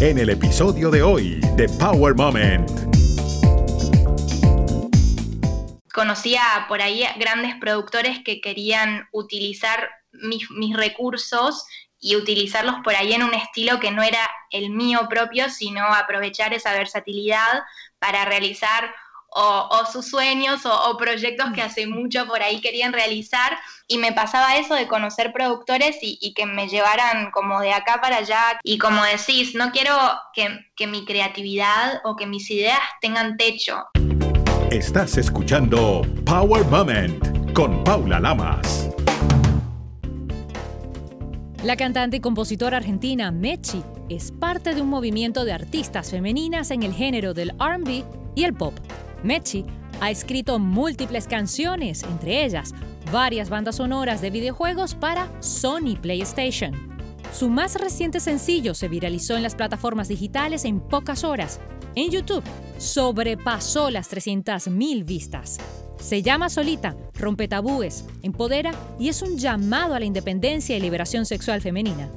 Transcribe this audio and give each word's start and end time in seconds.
en 0.00 0.16
el 0.16 0.30
episodio 0.30 0.90
de 0.90 1.02
hoy 1.02 1.40
de 1.56 1.68
Power 1.68 2.14
Moment. 2.14 2.70
Conocía 5.92 6.40
por 6.68 6.80
ahí 6.80 7.04
grandes 7.18 7.56
productores 7.60 8.20
que 8.24 8.40
querían 8.40 9.06
utilizar 9.12 9.90
mis, 10.12 10.50
mis 10.52 10.74
recursos 10.74 11.66
y 11.98 12.16
utilizarlos 12.16 12.76
por 12.82 12.94
ahí 12.94 13.12
en 13.12 13.22
un 13.22 13.34
estilo 13.34 13.78
que 13.78 13.90
no 13.90 14.02
era 14.02 14.30
el 14.50 14.70
mío 14.70 15.06
propio, 15.10 15.50
sino 15.50 15.84
aprovechar 15.84 16.54
esa 16.54 16.72
versatilidad 16.72 17.60
para 17.98 18.24
realizar 18.24 18.94
o, 19.30 19.84
sus 19.90 20.08
sueños 20.08 20.62
o, 20.64 20.96
proyectos 20.96 21.52
que 21.54 21.62
hace 21.62 21.86
mucho 21.86 22.26
por 22.26 22.42
ahí 22.42 22.60
querían 22.60 22.92
realizar 22.92 23.58
y 23.86 23.98
me 23.98 24.12
pasaba 24.12 24.56
eso 24.56 24.74
de 24.74 24.86
conocer 24.86 25.32
productores 25.32 25.98
y, 26.00 26.34
que 26.34 26.46
me 26.46 26.68
llevaran 26.68 27.30
como 27.30 27.60
de 27.60 27.72
acá 27.72 28.00
para 28.00 28.18
allá 28.18 28.60
y 28.62 28.78
como 28.78 29.02
decís, 29.04 29.54
no 29.54 29.72
quiero 29.72 29.96
que, 30.32 30.48
que 30.76 30.86
mi 30.86 31.04
creatividad 31.04 32.00
o 32.04 32.16
que 32.16 32.26
mis 32.26 32.50
ideas 32.50 32.80
tengan 33.00 33.36
techo. 33.36 33.84
Estás 34.70 35.16
escuchando 35.16 36.02
Power 36.24 36.64
Moment 36.66 37.52
con 37.52 37.82
Paula 37.82 38.20
Lamas. 38.20 38.88
La 41.64 41.76
cantante 41.76 42.16
y 42.16 42.20
compositora 42.20 42.78
argentina 42.78 43.30
Mechi 43.30 43.82
es 44.08 44.32
parte 44.32 44.74
de 44.74 44.80
un 44.80 44.88
movimiento 44.88 45.44
de 45.44 45.52
artistas 45.52 46.10
femeninas 46.10 46.70
en 46.70 46.82
el 46.82 46.94
género 46.94 47.34
del 47.34 47.50
RB 47.50 48.04
y 48.34 48.44
el 48.44 48.54
pop. 48.54 48.74
Mechi 49.22 49.64
ha 50.00 50.10
escrito 50.10 50.58
múltiples 50.58 51.26
canciones, 51.26 52.02
entre 52.02 52.44
ellas 52.44 52.72
varias 53.12 53.50
bandas 53.50 53.76
sonoras 53.76 54.20
de 54.20 54.30
videojuegos 54.30 54.94
para 54.94 55.30
Sony 55.42 55.96
PlayStation. 56.00 56.72
Su 57.32 57.48
más 57.48 57.76
reciente 57.76 58.20
sencillo 58.20 58.74
se 58.74 58.88
viralizó 58.88 59.36
en 59.36 59.42
las 59.42 59.54
plataformas 59.54 60.08
digitales 60.08 60.64
en 60.64 60.80
pocas 60.80 61.24
horas. 61.24 61.60
En 61.94 62.10
YouTube 62.10 62.44
sobrepasó 62.78 63.90
las 63.90 64.10
300.000 64.10 65.04
vistas. 65.04 65.58
Se 66.00 66.22
llama 66.22 66.48
Solita, 66.48 66.96
rompe 67.14 67.46
tabúes, 67.46 68.04
empodera 68.22 68.72
y 68.98 69.08
es 69.08 69.22
un 69.22 69.38
llamado 69.38 69.94
a 69.94 70.00
la 70.00 70.06
independencia 70.06 70.76
y 70.76 70.80
liberación 70.80 71.26
sexual 71.26 71.60
femenina. 71.60 72.08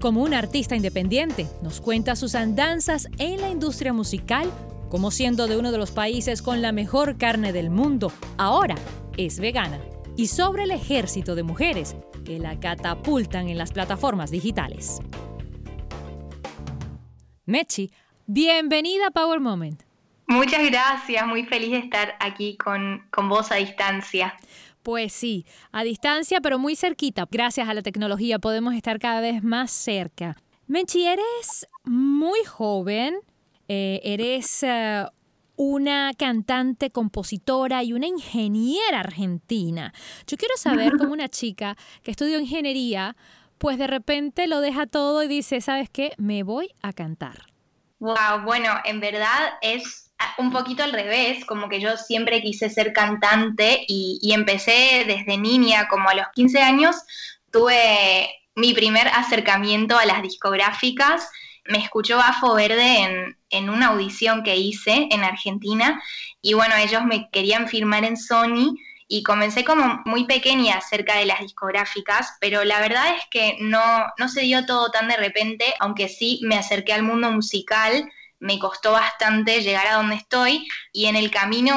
Como 0.00 0.22
una 0.22 0.38
artista 0.38 0.76
independiente, 0.76 1.46
nos 1.62 1.80
cuenta 1.80 2.16
sus 2.16 2.34
andanzas 2.34 3.08
en 3.18 3.40
la 3.40 3.50
industria 3.50 3.92
musical 3.92 4.50
como 4.88 5.10
siendo 5.10 5.46
de 5.46 5.56
uno 5.56 5.72
de 5.72 5.78
los 5.78 5.90
países 5.90 6.42
con 6.42 6.62
la 6.62 6.72
mejor 6.72 7.18
carne 7.18 7.52
del 7.52 7.70
mundo, 7.70 8.12
ahora 8.38 8.76
es 9.16 9.40
vegana. 9.40 9.80
Y 10.16 10.28
sobre 10.28 10.62
el 10.62 10.70
ejército 10.70 11.34
de 11.34 11.42
mujeres 11.42 11.96
que 12.24 12.38
la 12.38 12.58
catapultan 12.58 13.48
en 13.48 13.58
las 13.58 13.72
plataformas 13.72 14.30
digitales. 14.30 15.00
Mechi, 17.44 17.92
bienvenida 18.26 19.08
a 19.08 19.10
Power 19.10 19.40
Moment. 19.40 19.82
Muchas 20.26 20.68
gracias, 20.68 21.26
muy 21.26 21.44
feliz 21.44 21.70
de 21.70 21.78
estar 21.78 22.16
aquí 22.18 22.56
con, 22.56 23.06
con 23.10 23.28
vos 23.28 23.52
a 23.52 23.56
distancia. 23.56 24.34
Pues 24.82 25.12
sí, 25.12 25.46
a 25.70 25.84
distancia 25.84 26.40
pero 26.40 26.58
muy 26.58 26.74
cerquita. 26.76 27.26
Gracias 27.30 27.68
a 27.68 27.74
la 27.74 27.82
tecnología 27.82 28.38
podemos 28.38 28.74
estar 28.74 28.98
cada 28.98 29.20
vez 29.20 29.44
más 29.44 29.70
cerca. 29.70 30.36
Mechi, 30.66 31.06
eres 31.06 31.68
muy 31.84 32.42
joven, 32.44 33.14
eh, 33.68 34.00
eres 34.04 34.62
eh, 34.62 35.04
una 35.56 36.12
cantante, 36.16 36.90
compositora 36.90 37.82
y 37.82 37.92
una 37.92 38.06
ingeniera 38.06 39.00
argentina. 39.00 39.92
Yo 40.26 40.36
quiero 40.36 40.56
saber 40.56 40.92
cómo 40.98 41.12
una 41.12 41.28
chica 41.28 41.76
que 42.02 42.10
estudió 42.10 42.38
ingeniería, 42.38 43.16
pues 43.58 43.78
de 43.78 43.86
repente 43.86 44.46
lo 44.46 44.60
deja 44.60 44.86
todo 44.86 45.22
y 45.22 45.28
dice, 45.28 45.60
¿sabes 45.60 45.88
qué? 45.90 46.12
Me 46.18 46.42
voy 46.42 46.74
a 46.82 46.92
cantar. 46.92 47.46
Wow, 47.98 48.42
bueno, 48.44 48.74
en 48.84 49.00
verdad 49.00 49.54
es 49.62 50.12
un 50.38 50.52
poquito 50.52 50.82
al 50.82 50.92
revés, 50.92 51.44
como 51.46 51.68
que 51.68 51.80
yo 51.80 51.96
siempre 51.96 52.42
quise 52.42 52.68
ser 52.68 52.92
cantante 52.92 53.84
y, 53.88 54.32
empecé 54.32 55.04
desde 55.06 55.38
niña, 55.38 55.88
como 55.88 56.08
a 56.10 56.14
los 56.14 56.26
15 56.34 56.60
años, 56.60 56.96
tuve 57.50 58.28
mi 58.54 58.74
primer 58.74 59.08
acercamiento 59.08 59.98
a 59.98 60.04
las 60.04 60.22
discográficas 60.22 61.28
me 61.68 61.78
escuchó 61.78 62.16
Bafo 62.16 62.54
Verde 62.54 62.98
en, 62.98 63.36
en, 63.50 63.70
una 63.70 63.88
audición 63.88 64.42
que 64.42 64.56
hice 64.56 65.08
en 65.10 65.24
Argentina 65.24 66.02
y 66.40 66.54
bueno, 66.54 66.74
ellos 66.76 67.04
me 67.04 67.28
querían 67.30 67.68
firmar 67.68 68.04
en 68.04 68.16
Sony 68.16 68.76
y 69.08 69.22
comencé 69.22 69.64
como 69.64 70.02
muy 70.04 70.24
pequeña 70.26 70.80
cerca 70.80 71.16
de 71.16 71.26
las 71.26 71.40
discográficas, 71.40 72.36
pero 72.40 72.64
la 72.64 72.80
verdad 72.80 73.14
es 73.16 73.22
que 73.30 73.56
no, 73.60 73.80
no 74.18 74.28
se 74.28 74.42
dio 74.42 74.66
todo 74.66 74.90
tan 74.90 75.08
de 75.08 75.16
repente, 75.16 75.74
aunque 75.78 76.08
sí 76.08 76.40
me 76.42 76.56
acerqué 76.56 76.92
al 76.92 77.02
mundo 77.02 77.30
musical, 77.30 78.10
me 78.38 78.58
costó 78.58 78.92
bastante 78.92 79.62
llegar 79.62 79.86
a 79.86 79.94
donde 79.94 80.16
estoy 80.16 80.68
y 80.92 81.06
en 81.06 81.16
el 81.16 81.30
camino 81.30 81.74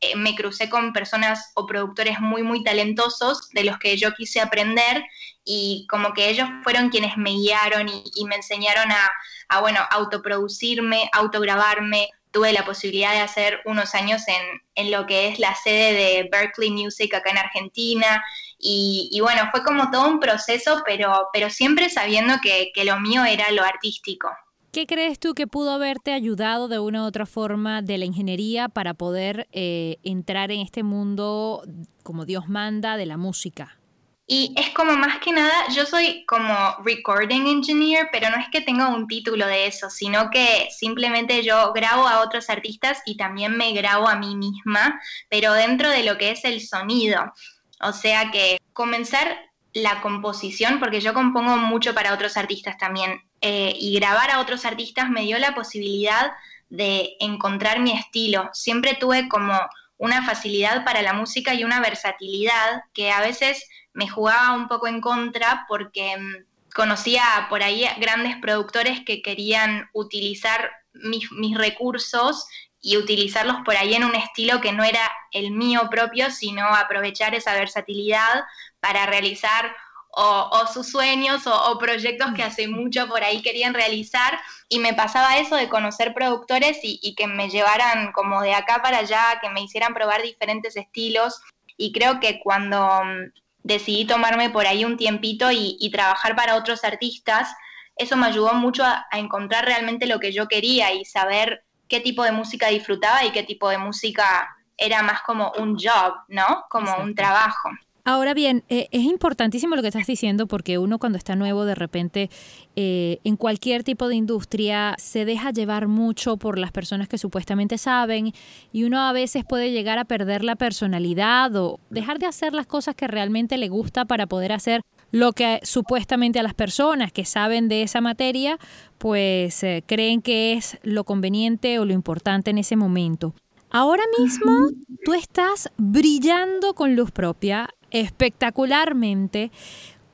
eh, 0.00 0.16
me 0.16 0.34
crucé 0.34 0.68
con 0.68 0.92
personas 0.92 1.52
o 1.54 1.66
productores 1.66 2.20
muy, 2.20 2.42
muy 2.42 2.62
talentosos 2.62 3.48
de 3.50 3.64
los 3.64 3.78
que 3.78 3.96
yo 3.96 4.14
quise 4.14 4.40
aprender 4.40 5.04
y 5.44 5.86
como 5.88 6.12
que 6.12 6.28
ellos 6.28 6.48
fueron 6.62 6.90
quienes 6.90 7.16
me 7.16 7.30
guiaron 7.30 7.88
y, 7.88 8.24
me 8.24 8.36
enseñaron 8.36 8.90
a, 8.90 9.60
bueno, 9.60 9.80
autoproducirme, 9.90 11.08
autograbarme. 11.12 12.08
Tuve 12.32 12.52
la 12.52 12.64
posibilidad 12.64 13.12
de 13.12 13.20
hacer 13.20 13.60
unos 13.64 13.94
años 13.94 14.22
en, 14.26 14.60
en 14.74 14.90
lo 14.90 15.06
que 15.06 15.28
es 15.28 15.38
la 15.38 15.54
sede 15.54 15.92
de 15.92 16.28
Berkeley 16.30 16.70
Music 16.70 17.14
acá 17.14 17.30
en 17.30 17.38
Argentina 17.38 18.22
y, 18.58 19.08
y, 19.12 19.20
bueno, 19.20 19.48
fue 19.52 19.62
como 19.62 19.90
todo 19.90 20.08
un 20.08 20.20
proceso, 20.20 20.82
pero, 20.84 21.28
pero 21.32 21.48
siempre 21.48 21.88
sabiendo 21.88 22.34
que, 22.42 22.72
que 22.74 22.84
lo 22.84 22.98
mío 23.00 23.24
era 23.24 23.50
lo 23.52 23.62
artístico. 23.62 24.30
¿Qué 24.76 24.86
crees 24.86 25.18
tú 25.18 25.32
que 25.32 25.46
pudo 25.46 25.70
haberte 25.70 26.12
ayudado 26.12 26.68
de 26.68 26.78
una 26.78 27.04
u 27.04 27.06
otra 27.06 27.24
forma 27.24 27.80
de 27.80 27.96
la 27.96 28.04
ingeniería 28.04 28.68
para 28.68 28.92
poder 28.92 29.48
eh, 29.50 29.96
entrar 30.02 30.50
en 30.52 30.60
este 30.60 30.82
mundo 30.82 31.62
como 32.02 32.26
Dios 32.26 32.50
manda 32.50 32.98
de 32.98 33.06
la 33.06 33.16
música? 33.16 33.78
Y 34.26 34.52
es 34.54 34.68
como 34.74 34.94
más 34.94 35.18
que 35.20 35.32
nada, 35.32 35.66
yo 35.74 35.86
soy 35.86 36.26
como 36.26 36.52
recording 36.84 37.46
engineer, 37.46 38.10
pero 38.12 38.28
no 38.28 38.36
es 38.36 38.48
que 38.52 38.60
tenga 38.60 38.88
un 38.88 39.06
título 39.06 39.46
de 39.46 39.66
eso, 39.66 39.88
sino 39.88 40.28
que 40.28 40.68
simplemente 40.78 41.42
yo 41.42 41.72
grabo 41.72 42.06
a 42.06 42.20
otros 42.20 42.50
artistas 42.50 43.00
y 43.06 43.16
también 43.16 43.56
me 43.56 43.72
grabo 43.72 44.06
a 44.06 44.16
mí 44.16 44.36
misma, 44.36 45.00
pero 45.30 45.54
dentro 45.54 45.88
de 45.88 46.02
lo 46.02 46.18
que 46.18 46.32
es 46.32 46.44
el 46.44 46.60
sonido. 46.60 47.32
O 47.80 47.94
sea 47.94 48.30
que 48.30 48.58
comenzar 48.74 49.38
la 49.72 50.02
composición, 50.02 50.80
porque 50.80 51.00
yo 51.00 51.14
compongo 51.14 51.56
mucho 51.56 51.94
para 51.94 52.12
otros 52.12 52.36
artistas 52.36 52.76
también, 52.76 53.22
eh, 53.40 53.74
y 53.78 53.94
grabar 53.98 54.30
a 54.30 54.40
otros 54.40 54.64
artistas 54.64 55.10
me 55.10 55.22
dio 55.22 55.38
la 55.38 55.54
posibilidad 55.54 56.32
de 56.68 57.16
encontrar 57.20 57.80
mi 57.80 57.92
estilo. 57.92 58.50
Siempre 58.52 58.94
tuve 58.94 59.28
como 59.28 59.58
una 59.98 60.24
facilidad 60.24 60.84
para 60.84 61.02
la 61.02 61.12
música 61.12 61.54
y 61.54 61.64
una 61.64 61.80
versatilidad 61.80 62.82
que 62.92 63.10
a 63.10 63.20
veces 63.20 63.68
me 63.92 64.08
jugaba 64.08 64.52
un 64.52 64.68
poco 64.68 64.86
en 64.86 65.00
contra 65.00 65.64
porque 65.68 66.16
mm, 66.16 66.72
conocía 66.74 67.22
por 67.48 67.62
ahí 67.62 67.86
grandes 67.98 68.36
productores 68.36 69.00
que 69.04 69.22
querían 69.22 69.88
utilizar 69.94 70.70
mis, 70.92 71.30
mis 71.32 71.56
recursos 71.56 72.46
y 72.80 72.98
utilizarlos 72.98 73.56
por 73.64 73.76
ahí 73.76 73.94
en 73.94 74.04
un 74.04 74.14
estilo 74.14 74.60
que 74.60 74.72
no 74.72 74.84
era 74.84 75.10
el 75.32 75.50
mío 75.50 75.88
propio, 75.90 76.30
sino 76.30 76.66
aprovechar 76.66 77.34
esa 77.34 77.54
versatilidad 77.54 78.44
para 78.80 79.06
realizar 79.06 79.74
o, 80.18 80.66
sus 80.72 80.90
sueños 80.90 81.46
o, 81.46 81.78
proyectos 81.78 82.32
que 82.34 82.42
hace 82.42 82.68
mucho 82.68 83.06
por 83.06 83.22
ahí 83.22 83.42
querían 83.42 83.74
realizar 83.74 84.38
y 84.68 84.78
me 84.78 84.94
pasaba 84.94 85.36
eso 85.36 85.56
de 85.56 85.68
conocer 85.68 86.14
productores 86.14 86.78
y, 86.82 87.14
que 87.14 87.26
me 87.26 87.50
llevaran 87.50 88.12
como 88.12 88.40
de 88.40 88.54
acá 88.54 88.80
para 88.82 88.98
allá, 88.98 89.38
que 89.42 89.50
me 89.50 89.60
hicieran 89.60 89.92
probar 89.92 90.22
diferentes 90.22 90.76
estilos 90.76 91.42
y 91.76 91.92
creo 91.92 92.18
que 92.18 92.40
cuando 92.40 93.04
mm, 93.04 93.32
decidí 93.62 94.06
tomarme 94.06 94.48
por 94.48 94.66
ahí 94.66 94.86
un 94.86 94.96
tiempito 94.96 95.50
y, 95.52 95.90
trabajar 95.92 96.34
para 96.34 96.56
otros 96.56 96.82
artistas, 96.84 97.54
eso 97.96 98.16
me 98.16 98.26
ayudó 98.26 98.54
mucho 98.54 98.84
a, 98.84 99.06
encontrar 99.12 99.66
realmente 99.66 100.06
lo 100.06 100.18
que 100.18 100.32
yo 100.32 100.48
quería 100.48 100.94
y 100.94 101.04
saber 101.04 101.64
qué 101.88 102.00
tipo 102.00 102.24
de 102.24 102.32
música 102.32 102.68
disfrutaba 102.68 103.22
y 103.24 103.32
qué 103.32 103.42
tipo 103.42 103.68
de 103.68 103.78
música 103.78 104.56
era 104.78 105.02
más 105.02 105.20
como 105.22 105.52
un 105.58 105.76
job, 105.76 106.14
¿no? 106.28 106.64
Como 106.70 106.96
un 106.96 107.14
trabajo. 107.14 107.68
Ahora 108.08 108.34
bien, 108.34 108.62
eh, 108.68 108.86
es 108.92 109.02
importantísimo 109.02 109.74
lo 109.74 109.82
que 109.82 109.88
estás 109.88 110.06
diciendo 110.06 110.46
porque 110.46 110.78
uno 110.78 111.00
cuando 111.00 111.18
está 111.18 111.34
nuevo 111.34 111.64
de 111.64 111.74
repente 111.74 112.30
eh, 112.76 113.18
en 113.24 113.36
cualquier 113.36 113.82
tipo 113.82 114.06
de 114.06 114.14
industria 114.14 114.94
se 114.96 115.24
deja 115.24 115.50
llevar 115.50 115.88
mucho 115.88 116.36
por 116.36 116.56
las 116.56 116.70
personas 116.70 117.08
que 117.08 117.18
supuestamente 117.18 117.78
saben 117.78 118.32
y 118.72 118.84
uno 118.84 119.00
a 119.00 119.12
veces 119.12 119.44
puede 119.44 119.72
llegar 119.72 119.98
a 119.98 120.04
perder 120.04 120.44
la 120.44 120.54
personalidad 120.54 121.56
o 121.56 121.80
dejar 121.90 122.20
de 122.20 122.26
hacer 122.26 122.54
las 122.54 122.68
cosas 122.68 122.94
que 122.94 123.08
realmente 123.08 123.58
le 123.58 123.68
gusta 123.68 124.04
para 124.04 124.28
poder 124.28 124.52
hacer 124.52 124.82
lo 125.10 125.32
que 125.32 125.58
supuestamente 125.64 126.38
a 126.38 126.44
las 126.44 126.54
personas 126.54 127.10
que 127.10 127.24
saben 127.24 127.66
de 127.66 127.82
esa 127.82 128.00
materia 128.00 128.56
pues 128.98 129.64
eh, 129.64 129.82
creen 129.84 130.22
que 130.22 130.52
es 130.52 130.78
lo 130.84 131.02
conveniente 131.02 131.80
o 131.80 131.84
lo 131.84 131.92
importante 131.92 132.52
en 132.52 132.58
ese 132.58 132.76
momento. 132.76 133.34
Ahora 133.70 134.04
mismo 134.16 134.68
tú 135.04 135.12
estás 135.12 135.72
brillando 135.76 136.74
con 136.74 136.94
luz 136.94 137.10
propia 137.10 137.68
espectacularmente. 138.00 139.50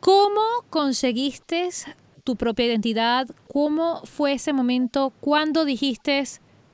¿Cómo 0.01 0.43
conseguiste 0.71 1.71
tu 2.25 2.37
propia 2.37 2.67
identidad. 2.67 3.27
¿Cómo 3.53 4.03
fue 4.05 4.35
ese 4.35 4.53
momento? 4.53 5.13
¿Cuándo 5.21 5.65
dijiste, 5.65 6.23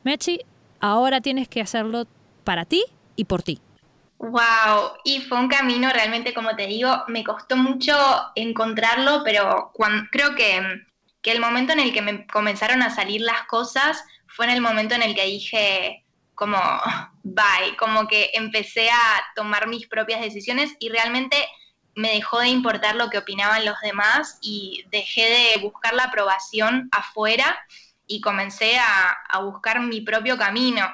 Mechi, 0.05 0.41
ahora 0.81 1.21
tienes 1.21 1.49
que 1.49 1.61
hacerlo 1.61 2.07
para 2.45 2.65
ti 2.65 2.85
y 3.17 3.25
por 3.25 3.43
ti? 3.43 3.61
Wow, 4.19 4.95
y 5.05 5.21
fue 5.21 5.39
un 5.39 5.49
camino 5.49 5.91
realmente, 5.91 6.35
como 6.35 6.57
te 6.57 6.67
digo, 6.67 7.05
me 7.07 7.23
costó 7.23 7.57
mucho 7.57 7.95
encontrarlo, 8.35 9.23
pero 9.25 9.73
creo 10.11 10.35
que, 10.35 10.61
que 11.23 11.31
el 11.31 11.41
momento 11.41 11.73
en 11.73 11.81
el 11.81 11.93
que 11.93 12.03
me 12.03 12.27
comenzaron 12.27 12.83
a 12.83 12.91
salir 12.91 13.21
las 13.21 13.43
cosas 13.45 14.03
fue 14.27 14.47
en 14.47 14.53
el 14.53 14.61
momento 14.61 14.97
en 14.97 15.03
el 15.03 15.15
que 15.15 15.25
dije, 15.25 16.05
como, 16.35 16.59
bye, 17.35 17.77
como 17.77 18.07
que 18.09 18.31
empecé 18.35 18.91
a 18.91 19.25
tomar 19.35 19.69
mis 19.69 19.87
propias 19.87 20.21
decisiones 20.21 20.75
y 20.79 20.89
realmente 20.89 21.37
me 21.95 22.13
dejó 22.13 22.39
de 22.41 22.49
importar 22.49 22.95
lo 22.95 23.11
que 23.11 23.19
opinaban 23.19 23.65
los 23.65 23.79
demás 23.81 24.39
y 24.41 24.85
dejé 24.91 25.23
de 25.23 25.63
buscar 25.63 25.95
la 25.95 26.05
aprobación 26.05 26.89
afuera 26.93 27.59
y 28.07 28.21
comencé 28.21 28.79
a, 28.79 29.41
buscar 29.43 29.81
mi 29.81 30.01
propio 30.01 30.39
camino. 30.39 30.89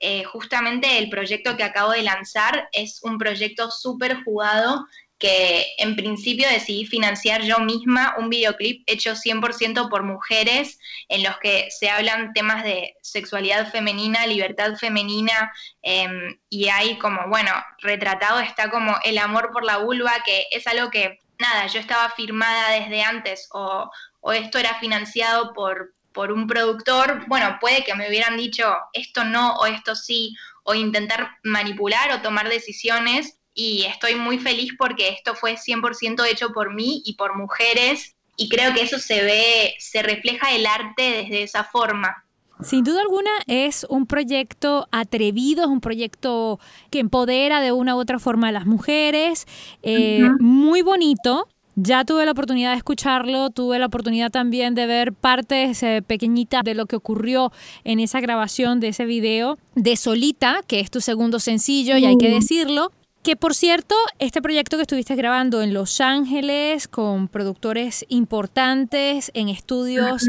Eh, 0.00 0.24
justamente 0.24 0.98
el 0.98 1.10
proyecto 1.10 1.56
que 1.56 1.64
acabo 1.64 1.92
de 1.92 2.02
lanzar 2.02 2.68
es 2.72 3.00
un 3.02 3.18
proyecto 3.18 3.70
súper 3.70 4.22
jugado 4.24 4.86
que 5.18 5.66
en 5.78 5.96
principio 5.96 6.48
decidí 6.48 6.86
financiar 6.86 7.42
yo 7.42 7.58
misma 7.58 8.14
un 8.18 8.30
videoclip 8.30 8.84
hecho 8.86 9.14
100% 9.14 9.88
por 9.88 10.04
mujeres 10.04 10.78
en 11.08 11.24
los 11.24 11.36
que 11.38 11.68
se 11.70 11.90
hablan 11.90 12.32
temas 12.32 12.62
de 12.62 12.94
sexualidad 13.02 13.70
femenina, 13.70 14.26
libertad 14.26 14.76
femenina 14.76 15.52
em, 15.82 16.38
y 16.48 16.68
hay 16.68 16.98
como, 16.98 17.28
bueno, 17.28 17.50
retratado 17.78 18.40
está 18.40 18.70
como 18.70 18.96
el 19.04 19.18
amor 19.18 19.50
por 19.52 19.64
la 19.64 19.78
vulva, 19.78 20.12
que 20.24 20.46
es 20.52 20.66
algo 20.66 20.90
que, 20.90 21.18
nada, 21.38 21.66
yo 21.66 21.80
estaba 21.80 22.10
firmada 22.10 22.70
desde 22.70 23.02
antes 23.02 23.48
o, 23.52 23.90
o 24.20 24.32
esto 24.32 24.58
era 24.58 24.78
financiado 24.78 25.52
por, 25.52 25.94
por 26.12 26.32
un 26.32 26.46
productor, 26.46 27.24
bueno, 27.26 27.58
puede 27.60 27.84
que 27.84 27.94
me 27.94 28.08
hubieran 28.08 28.36
dicho 28.36 28.76
esto 28.92 29.24
no 29.24 29.56
o 29.56 29.66
esto 29.66 29.94
sí, 29.94 30.34
o 30.64 30.74
intentar 30.74 31.38
manipular 31.42 32.12
o 32.12 32.20
tomar 32.20 32.48
decisiones. 32.48 33.37
Y 33.60 33.86
estoy 33.86 34.14
muy 34.14 34.38
feliz 34.38 34.70
porque 34.78 35.08
esto 35.08 35.34
fue 35.34 35.56
100% 35.56 36.24
hecho 36.30 36.52
por 36.52 36.72
mí 36.72 37.02
y 37.04 37.14
por 37.14 37.36
mujeres. 37.36 38.14
Y 38.36 38.48
creo 38.48 38.72
que 38.72 38.82
eso 38.82 39.00
se 39.00 39.20
ve, 39.24 39.74
se 39.80 40.00
refleja 40.00 40.54
el 40.54 40.64
arte 40.64 41.02
desde 41.02 41.42
esa 41.42 41.64
forma. 41.64 42.24
Sin 42.62 42.84
duda 42.84 43.00
alguna 43.00 43.32
es 43.48 43.84
un 43.90 44.06
proyecto 44.06 44.86
atrevido, 44.92 45.64
es 45.64 45.68
un 45.68 45.80
proyecto 45.80 46.60
que 46.90 47.00
empodera 47.00 47.60
de 47.60 47.72
una 47.72 47.96
u 47.96 47.98
otra 47.98 48.20
forma 48.20 48.48
a 48.48 48.52
las 48.52 48.64
mujeres, 48.64 49.48
eh, 49.82 50.28
muy 50.38 50.82
bonito, 50.82 51.48
ya 51.74 52.04
tuve 52.04 52.24
la 52.24 52.32
oportunidad 52.32 52.72
de 52.72 52.76
escucharlo, 52.76 53.50
tuve 53.50 53.78
la 53.78 53.86
oportunidad 53.86 54.30
también 54.30 54.74
de 54.74 54.86
ver 54.86 55.12
partes 55.12 55.82
eh, 55.84 56.02
pequeñitas 56.04 56.64
de 56.64 56.74
lo 56.74 56.86
que 56.86 56.96
ocurrió 56.96 57.52
en 57.84 58.00
esa 58.00 58.20
grabación 58.20 58.80
de 58.80 58.88
ese 58.88 59.04
video 59.04 59.58
de 59.76 59.96
Solita, 59.96 60.62
que 60.66 60.80
es 60.80 60.90
tu 60.90 61.00
segundo 61.00 61.38
sencillo 61.38 61.96
y 61.96 62.04
hay 62.04 62.18
que 62.18 62.30
decirlo. 62.30 62.90
Que 63.22 63.36
por 63.36 63.54
cierto, 63.54 63.94
este 64.18 64.40
proyecto 64.40 64.76
que 64.76 64.82
estuviste 64.82 65.14
grabando 65.16 65.60
en 65.60 65.74
Los 65.74 66.00
Ángeles 66.00 66.88
con 66.88 67.28
productores 67.28 68.06
importantes, 68.08 69.30
en 69.34 69.48
estudios 69.48 70.26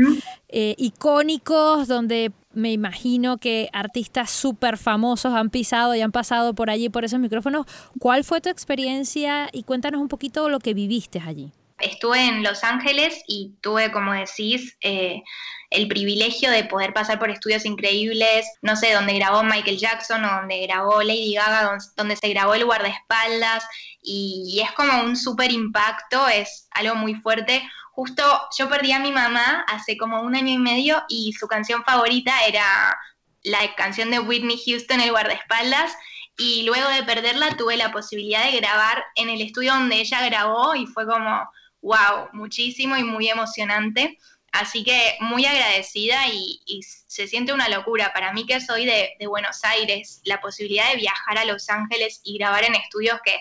eh, 0.49 0.75
icónicos, 0.77 1.87
donde 1.87 2.33
me 2.53 2.71
imagino 2.71 3.37
que 3.37 3.69
artistas 3.73 4.31
súper 4.31 4.77
famosos 4.77 5.33
han 5.33 5.49
pisado 5.49 5.93
y 5.95 6.01
han 6.01 6.11
pasado 6.11 6.53
por 6.55 6.69
allí, 6.69 6.89
por 6.89 7.05
esos 7.05 7.19
micrófonos. 7.19 7.67
¿Cuál 7.99 8.23
fue 8.23 8.41
tu 8.41 8.49
experiencia 8.49 9.49
y 9.53 9.63
cuéntanos 9.63 10.01
un 10.01 10.07
poquito 10.07 10.49
lo 10.49 10.59
que 10.59 10.73
viviste 10.73 11.21
allí? 11.25 11.51
Estuve 11.81 12.25
en 12.25 12.43
Los 12.43 12.63
Ángeles 12.63 13.23
y 13.27 13.53
tuve, 13.61 13.91
como 13.91 14.13
decís, 14.13 14.77
eh, 14.81 15.21
el 15.69 15.87
privilegio 15.87 16.49
de 16.49 16.63
poder 16.63 16.93
pasar 16.93 17.19
por 17.19 17.29
estudios 17.29 17.65
increíbles, 17.65 18.45
no 18.61 18.75
sé, 18.75 18.93
donde 18.93 19.13
grabó 19.13 19.43
Michael 19.43 19.77
Jackson 19.77 20.25
o 20.25 20.35
donde 20.35 20.65
grabó 20.65 21.01
Lady 21.03 21.33
Gaga, 21.33 21.77
donde, 21.95 22.15
se 22.15 22.29
grabó 22.29 22.55
el 22.55 22.65
guardaespaldas 22.65 23.63
y, 24.01 24.55
y 24.55 24.61
es 24.61 24.71
como 24.71 25.03
un 25.03 25.15
súper 25.15 25.51
impacto, 25.51 26.27
es 26.27 26.67
algo 26.71 26.95
muy 26.95 27.15
fuerte. 27.15 27.61
Justo 27.91 28.23
yo 28.57 28.69
perdí 28.69 28.91
a 28.93 28.99
mi 28.99 29.11
mamá 29.11 29.65
hace 29.67 29.97
como 29.97 30.21
un 30.21 30.35
año 30.35 30.53
y 30.53 30.57
medio 30.57 31.03
y 31.09 31.33
su 31.33 31.47
canción 31.47 31.83
favorita 31.83 32.33
era 32.47 32.97
la 33.43 33.75
canción 33.75 34.11
de 34.11 34.19
Whitney 34.19 34.59
Houston, 34.65 35.01
El 35.01 35.11
guardaespaldas, 35.11 35.93
y 36.37 36.63
luego 36.63 36.87
de 36.89 37.03
perderla 37.03 37.57
tuve 37.57 37.75
la 37.75 37.91
posibilidad 37.91 38.45
de 38.45 38.57
grabar 38.57 39.03
en 39.15 39.29
el 39.29 39.41
estudio 39.41 39.73
donde 39.73 39.97
ella 39.97 40.25
grabó 40.25 40.73
y 40.73 40.87
fue 40.87 41.05
como, 41.05 41.49
wow, 41.81 42.29
muchísimo 42.33 42.97
y 42.97 43.03
muy 43.03 43.29
emocionante. 43.29 44.17
Así 44.51 44.83
que 44.83 45.15
muy 45.19 45.45
agradecida 45.45 46.27
y, 46.27 46.59
se 46.81 47.27
siente 47.27 47.53
una 47.53 47.69
locura. 47.69 48.11
Para 48.13 48.33
mí 48.33 48.45
que 48.45 48.61
soy 48.61 48.85
de, 48.85 49.15
Buenos 49.27 49.63
Aires, 49.63 50.21
la 50.25 50.41
posibilidad 50.41 50.89
de 50.91 50.97
viajar 50.97 51.37
a 51.37 51.45
Los 51.45 51.69
Ángeles 51.69 52.21
y 52.23 52.37
grabar 52.37 52.63
en 52.63 52.75
estudios 52.75 53.19
que, 53.23 53.37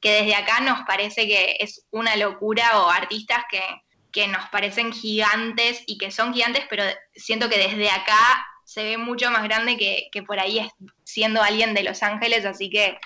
que 0.00 0.22
desde 0.22 0.34
acá 0.34 0.60
nos 0.60 0.84
parece 0.86 1.26
que 1.26 1.56
es 1.60 1.84
una 1.90 2.16
locura 2.16 2.80
o 2.80 2.90
artistas 2.90 3.44
que, 3.50 3.62
que 4.10 4.26
nos 4.28 4.48
parecen 4.50 4.92
gigantes 4.92 5.82
y 5.86 5.98
que 5.98 6.10
son 6.10 6.32
gigantes, 6.32 6.64
pero 6.70 6.84
siento 7.14 7.48
que 7.48 7.58
desde 7.58 7.90
acá 7.90 8.46
se 8.64 8.84
ve 8.84 8.98
mucho 8.98 9.30
más 9.30 9.44
grande 9.44 9.76
que, 9.76 10.08
que 10.12 10.22
por 10.22 10.38
ahí 10.40 10.68
siendo 11.04 11.42
alguien 11.42 11.74
de 11.74 11.82
Los 11.82 12.02
Ángeles, 12.02 12.44
así 12.44 12.68
que 12.70 12.98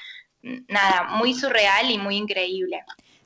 nada, 0.43 1.05
muy 1.11 1.35
surreal 1.35 1.91
y 1.91 1.99
muy 1.99 2.17
increíble. 2.17 2.83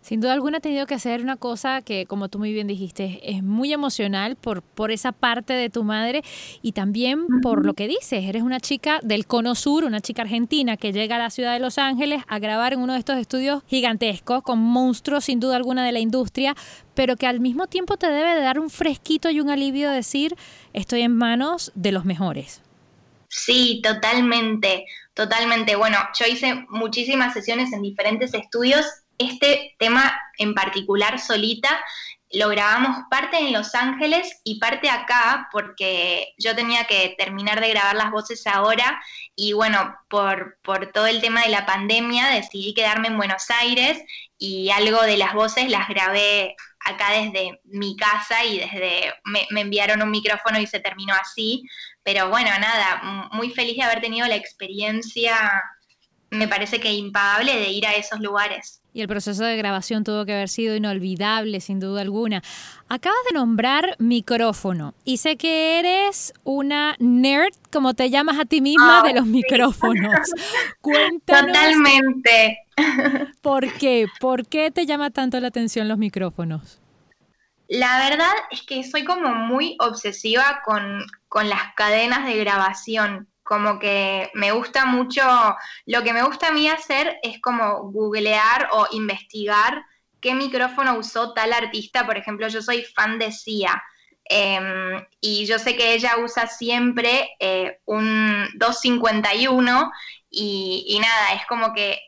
Sin 0.06 0.20
duda 0.20 0.34
alguna 0.34 0.58
ha 0.58 0.60
tenido 0.60 0.86
que 0.86 0.94
hacer 0.94 1.20
una 1.20 1.34
cosa 1.34 1.82
que, 1.82 2.06
como 2.06 2.28
tú 2.28 2.38
muy 2.38 2.52
bien 2.52 2.68
dijiste, 2.68 3.18
es 3.24 3.42
muy 3.42 3.72
emocional 3.72 4.36
por, 4.36 4.62
por 4.62 4.92
esa 4.92 5.10
parte 5.10 5.52
de 5.52 5.68
tu 5.68 5.82
madre 5.82 6.22
y 6.62 6.70
también 6.70 7.26
por 7.42 7.66
lo 7.66 7.74
que 7.74 7.88
dices. 7.88 8.24
Eres 8.24 8.44
una 8.44 8.60
chica 8.60 9.00
del 9.02 9.26
Cono 9.26 9.56
Sur, 9.56 9.82
una 9.82 10.00
chica 10.00 10.22
argentina 10.22 10.76
que 10.76 10.92
llega 10.92 11.16
a 11.16 11.18
la 11.18 11.30
ciudad 11.30 11.54
de 11.54 11.58
Los 11.58 11.76
Ángeles 11.78 12.22
a 12.28 12.38
grabar 12.38 12.72
en 12.72 12.82
uno 12.82 12.92
de 12.92 13.00
estos 13.00 13.18
estudios 13.18 13.64
gigantescos 13.66 14.44
con 14.44 14.60
monstruos 14.60 15.24
sin 15.24 15.40
duda 15.40 15.56
alguna 15.56 15.84
de 15.84 15.90
la 15.90 15.98
industria, 15.98 16.54
pero 16.94 17.16
que 17.16 17.26
al 17.26 17.40
mismo 17.40 17.66
tiempo 17.66 17.96
te 17.96 18.06
debe 18.06 18.36
de 18.36 18.42
dar 18.42 18.60
un 18.60 18.70
fresquito 18.70 19.30
y 19.30 19.40
un 19.40 19.50
alivio 19.50 19.90
decir, 19.90 20.36
estoy 20.72 21.00
en 21.00 21.16
manos 21.16 21.72
de 21.74 21.90
los 21.90 22.04
mejores. 22.04 22.62
Sí, 23.28 23.80
totalmente, 23.82 24.86
totalmente. 25.14 25.74
Bueno, 25.74 25.98
yo 26.16 26.26
hice 26.26 26.64
muchísimas 26.68 27.32
sesiones 27.34 27.72
en 27.72 27.82
diferentes 27.82 28.34
estudios 28.34 28.86
este 29.18 29.74
tema 29.78 30.18
en 30.38 30.54
particular 30.54 31.18
solita 31.18 31.80
lo 32.32 32.48
grabamos 32.48 33.04
parte 33.08 33.38
en 33.38 33.52
Los 33.52 33.74
Ángeles 33.74 34.40
y 34.42 34.58
parte 34.58 34.90
acá 34.90 35.48
porque 35.52 36.34
yo 36.38 36.56
tenía 36.56 36.84
que 36.84 37.14
terminar 37.16 37.60
de 37.60 37.70
grabar 37.70 37.94
las 37.94 38.10
voces 38.10 38.46
ahora 38.46 39.00
y 39.36 39.52
bueno, 39.52 39.96
por, 40.08 40.58
por 40.62 40.90
todo 40.92 41.06
el 41.06 41.20
tema 41.20 41.42
de 41.42 41.50
la 41.50 41.66
pandemia 41.66 42.28
decidí 42.28 42.74
quedarme 42.74 43.08
en 43.08 43.16
Buenos 43.16 43.48
Aires 43.50 44.02
y 44.38 44.70
algo 44.70 45.02
de 45.02 45.16
las 45.16 45.34
voces 45.34 45.70
las 45.70 45.88
grabé 45.88 46.56
acá 46.80 47.12
desde 47.12 47.60
mi 47.64 47.96
casa 47.96 48.44
y 48.44 48.58
desde 48.58 49.14
me, 49.24 49.46
me 49.50 49.60
enviaron 49.60 50.02
un 50.02 50.10
micrófono 50.10 50.58
y 50.58 50.66
se 50.66 50.80
terminó 50.80 51.14
así, 51.14 51.64
pero 52.02 52.28
bueno, 52.28 52.50
nada, 52.58 53.28
muy 53.32 53.50
feliz 53.50 53.76
de 53.76 53.82
haber 53.82 54.00
tenido 54.00 54.26
la 54.26 54.36
experiencia, 54.36 55.62
me 56.30 56.48
parece 56.48 56.80
que 56.80 56.92
impagable 56.92 57.56
de 57.56 57.70
ir 57.70 57.86
a 57.86 57.94
esos 57.94 58.20
lugares 58.20 58.80
y 58.96 59.02
el 59.02 59.08
proceso 59.08 59.44
de 59.44 59.58
grabación 59.58 60.04
tuvo 60.04 60.24
que 60.24 60.32
haber 60.32 60.48
sido 60.48 60.74
inolvidable, 60.74 61.60
sin 61.60 61.80
duda 61.80 62.00
alguna. 62.00 62.42
Acabas 62.88 63.18
de 63.28 63.34
nombrar 63.34 63.94
micrófono 63.98 64.94
y 65.04 65.18
sé 65.18 65.36
que 65.36 65.78
eres 65.78 66.32
una 66.44 66.96
nerd, 66.98 67.52
como 67.70 67.92
te 67.92 68.08
llamas 68.08 68.38
a 68.38 68.46
ti 68.46 68.62
misma, 68.62 69.02
de 69.02 69.12
los 69.12 69.26
micrófonos. 69.26 70.30
Cuéntanos. 70.80 71.52
Totalmente. 71.52 72.60
¿Por 73.42 73.70
qué? 73.74 74.06
¿Por 74.18 74.46
qué 74.46 74.70
te 74.70 74.86
llama 74.86 75.10
tanto 75.10 75.38
la 75.40 75.48
atención 75.48 75.88
los 75.88 75.98
micrófonos? 75.98 76.80
La 77.68 77.98
verdad 77.98 78.32
es 78.50 78.62
que 78.62 78.82
soy 78.82 79.04
como 79.04 79.34
muy 79.34 79.76
obsesiva 79.78 80.62
con, 80.64 81.04
con 81.28 81.50
las 81.50 81.74
cadenas 81.74 82.24
de 82.24 82.38
grabación 82.38 83.28
como 83.46 83.78
que 83.78 84.30
me 84.34 84.50
gusta 84.50 84.84
mucho, 84.84 85.22
lo 85.86 86.02
que 86.02 86.12
me 86.12 86.22
gusta 86.22 86.48
a 86.48 86.52
mí 86.52 86.68
hacer 86.68 87.18
es 87.22 87.40
como 87.40 87.90
googlear 87.92 88.68
o 88.72 88.88
investigar 88.90 89.82
qué 90.20 90.34
micrófono 90.34 90.98
usó 90.98 91.32
tal 91.32 91.52
artista, 91.52 92.04
por 92.04 92.16
ejemplo, 92.18 92.48
yo 92.48 92.60
soy 92.60 92.82
fan 92.82 93.18
de 93.18 93.30
Sia. 93.30 93.82
Em, 94.28 95.06
y 95.20 95.46
yo 95.46 95.58
sé 95.60 95.76
que 95.76 95.94
ella 95.94 96.16
usa 96.18 96.48
siempre 96.48 97.36
eh, 97.38 97.78
un 97.84 98.48
251 98.54 99.92
y, 100.28 100.84
y 100.88 100.98
nada, 100.98 101.34
es 101.34 101.46
como 101.46 101.72
que 101.72 102.00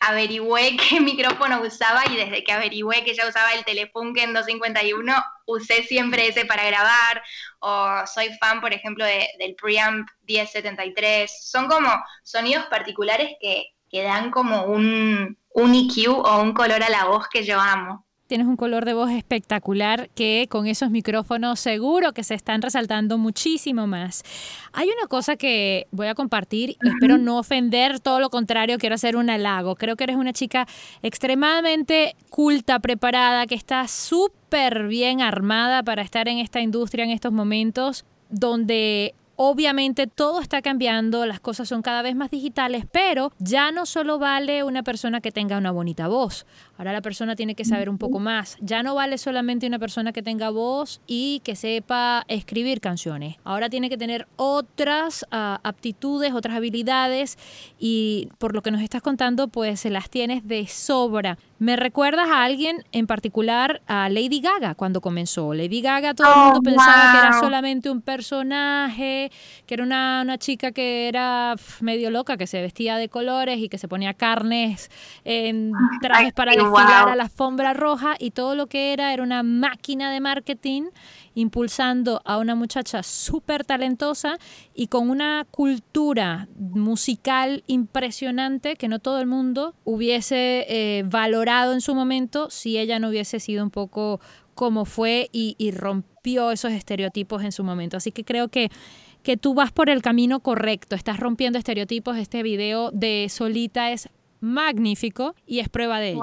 averigüé 0.00 0.76
qué 0.88 1.00
micrófono 1.00 1.62
usaba 1.62 2.04
y 2.10 2.16
desde 2.16 2.44
que 2.44 2.52
averigüé 2.52 3.04
que 3.04 3.12
ella 3.12 3.28
usaba 3.28 3.52
el 3.52 3.64
Telefunken 3.64 4.32
251, 4.32 5.14
usé 5.46 5.82
siempre 5.84 6.28
ese 6.28 6.44
para 6.44 6.64
grabar, 6.66 7.22
o 7.60 8.06
soy 8.06 8.30
fan, 8.40 8.60
por 8.60 8.72
ejemplo, 8.72 9.04
del 9.04 9.54
preamp 9.56 10.08
1073. 10.26 11.48
Son 11.50 11.68
como 11.68 11.88
sonidos 12.22 12.66
particulares 12.66 13.30
que, 13.40 13.66
que 13.90 14.02
dan 14.02 14.30
como 14.30 14.64
un, 14.64 15.38
un 15.50 15.74
EQ 15.74 16.10
o 16.10 16.40
un 16.40 16.52
color 16.52 16.82
a 16.82 16.90
la 16.90 17.04
voz 17.06 17.28
que 17.28 17.44
yo 17.44 17.60
amo. 17.60 18.05
Tienes 18.26 18.48
un 18.48 18.56
color 18.56 18.84
de 18.84 18.92
voz 18.92 19.10
espectacular 19.12 20.10
que 20.16 20.48
con 20.50 20.66
esos 20.66 20.90
micrófonos 20.90 21.60
seguro 21.60 22.12
que 22.12 22.24
se 22.24 22.34
están 22.34 22.60
resaltando 22.60 23.18
muchísimo 23.18 23.86
más. 23.86 24.24
Hay 24.72 24.88
una 24.88 25.06
cosa 25.06 25.36
que 25.36 25.86
voy 25.92 26.08
a 26.08 26.14
compartir, 26.16 26.76
espero 26.82 27.18
no 27.18 27.38
ofender, 27.38 28.00
todo 28.00 28.18
lo 28.18 28.28
contrario, 28.28 28.78
quiero 28.78 28.96
hacer 28.96 29.16
un 29.16 29.30
halago. 29.30 29.76
Creo 29.76 29.94
que 29.94 30.04
eres 30.04 30.16
una 30.16 30.32
chica 30.32 30.66
extremadamente 31.02 32.16
culta, 32.28 32.80
preparada, 32.80 33.46
que 33.46 33.54
está 33.54 33.86
súper 33.86 34.88
bien 34.88 35.20
armada 35.20 35.84
para 35.84 36.02
estar 36.02 36.26
en 36.26 36.38
esta 36.38 36.60
industria 36.60 37.04
en 37.04 37.12
estos 37.12 37.32
momentos 37.32 38.04
donde 38.28 39.14
Obviamente 39.36 40.06
todo 40.06 40.40
está 40.40 40.62
cambiando, 40.62 41.26
las 41.26 41.40
cosas 41.40 41.68
son 41.68 41.82
cada 41.82 42.00
vez 42.00 42.16
más 42.16 42.30
digitales, 42.30 42.86
pero 42.90 43.32
ya 43.38 43.70
no 43.70 43.84
solo 43.84 44.18
vale 44.18 44.64
una 44.64 44.82
persona 44.82 45.20
que 45.20 45.30
tenga 45.30 45.58
una 45.58 45.70
bonita 45.70 46.08
voz. 46.08 46.46
Ahora 46.78 46.94
la 46.94 47.02
persona 47.02 47.36
tiene 47.36 47.54
que 47.54 47.66
saber 47.66 47.90
un 47.90 47.98
poco 47.98 48.18
más. 48.18 48.56
Ya 48.60 48.82
no 48.82 48.94
vale 48.94 49.18
solamente 49.18 49.66
una 49.66 49.78
persona 49.78 50.12
que 50.12 50.22
tenga 50.22 50.48
voz 50.48 51.02
y 51.06 51.40
que 51.44 51.54
sepa 51.54 52.24
escribir 52.28 52.80
canciones. 52.80 53.36
Ahora 53.44 53.68
tiene 53.68 53.90
que 53.90 53.98
tener 53.98 54.26
otras 54.36 55.26
ah, 55.30 55.60
aptitudes, 55.62 56.32
otras 56.32 56.56
habilidades 56.56 57.36
y 57.78 58.30
por 58.38 58.54
lo 58.54 58.62
que 58.62 58.70
nos 58.70 58.80
estás 58.80 59.02
contando, 59.02 59.48
pues 59.48 59.80
se 59.80 59.90
las 59.90 60.08
tienes 60.08 60.48
de 60.48 60.66
sobra. 60.66 61.36
¿Me 61.58 61.76
recuerdas 61.76 62.28
a 62.28 62.44
alguien 62.44 62.84
en 62.92 63.06
particular, 63.06 63.80
a 63.86 64.10
Lady 64.10 64.40
Gaga, 64.40 64.74
cuando 64.74 65.00
comenzó? 65.00 65.54
Lady 65.54 65.80
Gaga, 65.80 66.12
todo 66.12 66.28
el 66.30 66.38
mundo 66.38 66.58
oh, 66.58 66.62
pensaba 66.62 67.12
que 67.12 67.18
era 67.18 67.40
solamente 67.40 67.88
un 67.88 68.02
personaje, 68.02 69.32
que 69.64 69.74
era 69.74 69.82
una, 69.82 70.20
una 70.22 70.36
chica 70.36 70.72
que 70.72 71.08
era 71.08 71.54
medio 71.80 72.10
loca, 72.10 72.36
que 72.36 72.46
se 72.46 72.60
vestía 72.60 72.98
de 72.98 73.08
colores 73.08 73.58
y 73.58 73.70
que 73.70 73.78
se 73.78 73.88
ponía 73.88 74.12
carnes 74.12 74.90
en 75.24 75.72
trajes 76.02 76.34
para 76.34 76.52
desfilar 76.52 77.08
a 77.08 77.16
la 77.16 77.24
alfombra 77.24 77.72
roja 77.72 78.16
y 78.18 78.32
todo 78.32 78.54
lo 78.54 78.66
que 78.66 78.92
era 78.92 79.14
era 79.14 79.22
una 79.22 79.42
máquina 79.42 80.10
de 80.10 80.20
marketing 80.20 80.82
impulsando 81.36 82.22
a 82.24 82.38
una 82.38 82.54
muchacha 82.54 83.02
súper 83.02 83.64
talentosa 83.64 84.38
y 84.74 84.88
con 84.88 85.10
una 85.10 85.46
cultura 85.50 86.48
musical 86.56 87.62
impresionante 87.66 88.76
que 88.76 88.88
no 88.88 88.98
todo 88.98 89.20
el 89.20 89.26
mundo 89.26 89.74
hubiese 89.84 90.64
eh, 90.68 91.04
valorado 91.04 91.74
en 91.74 91.82
su 91.82 91.94
momento 91.94 92.48
si 92.50 92.78
ella 92.78 92.98
no 92.98 93.10
hubiese 93.10 93.38
sido 93.38 93.62
un 93.62 93.70
poco 93.70 94.18
como 94.54 94.86
fue 94.86 95.28
y, 95.30 95.54
y 95.58 95.72
rompió 95.72 96.50
esos 96.50 96.72
estereotipos 96.72 97.44
en 97.44 97.52
su 97.52 97.62
momento. 97.62 97.98
Así 97.98 98.10
que 98.10 98.24
creo 98.24 98.48
que 98.48 98.70
que 99.22 99.36
tú 99.36 99.54
vas 99.54 99.72
por 99.72 99.90
el 99.90 100.02
camino 100.02 100.38
correcto, 100.38 100.94
estás 100.94 101.18
rompiendo 101.18 101.58
estereotipos. 101.58 102.16
Este 102.16 102.44
video 102.44 102.92
de 102.92 103.26
Solita 103.28 103.90
es 103.90 104.08
magnífico 104.40 105.34
y 105.46 105.60
es 105.60 105.68
prueba 105.68 105.98
de 105.98 106.10
ello. 106.10 106.22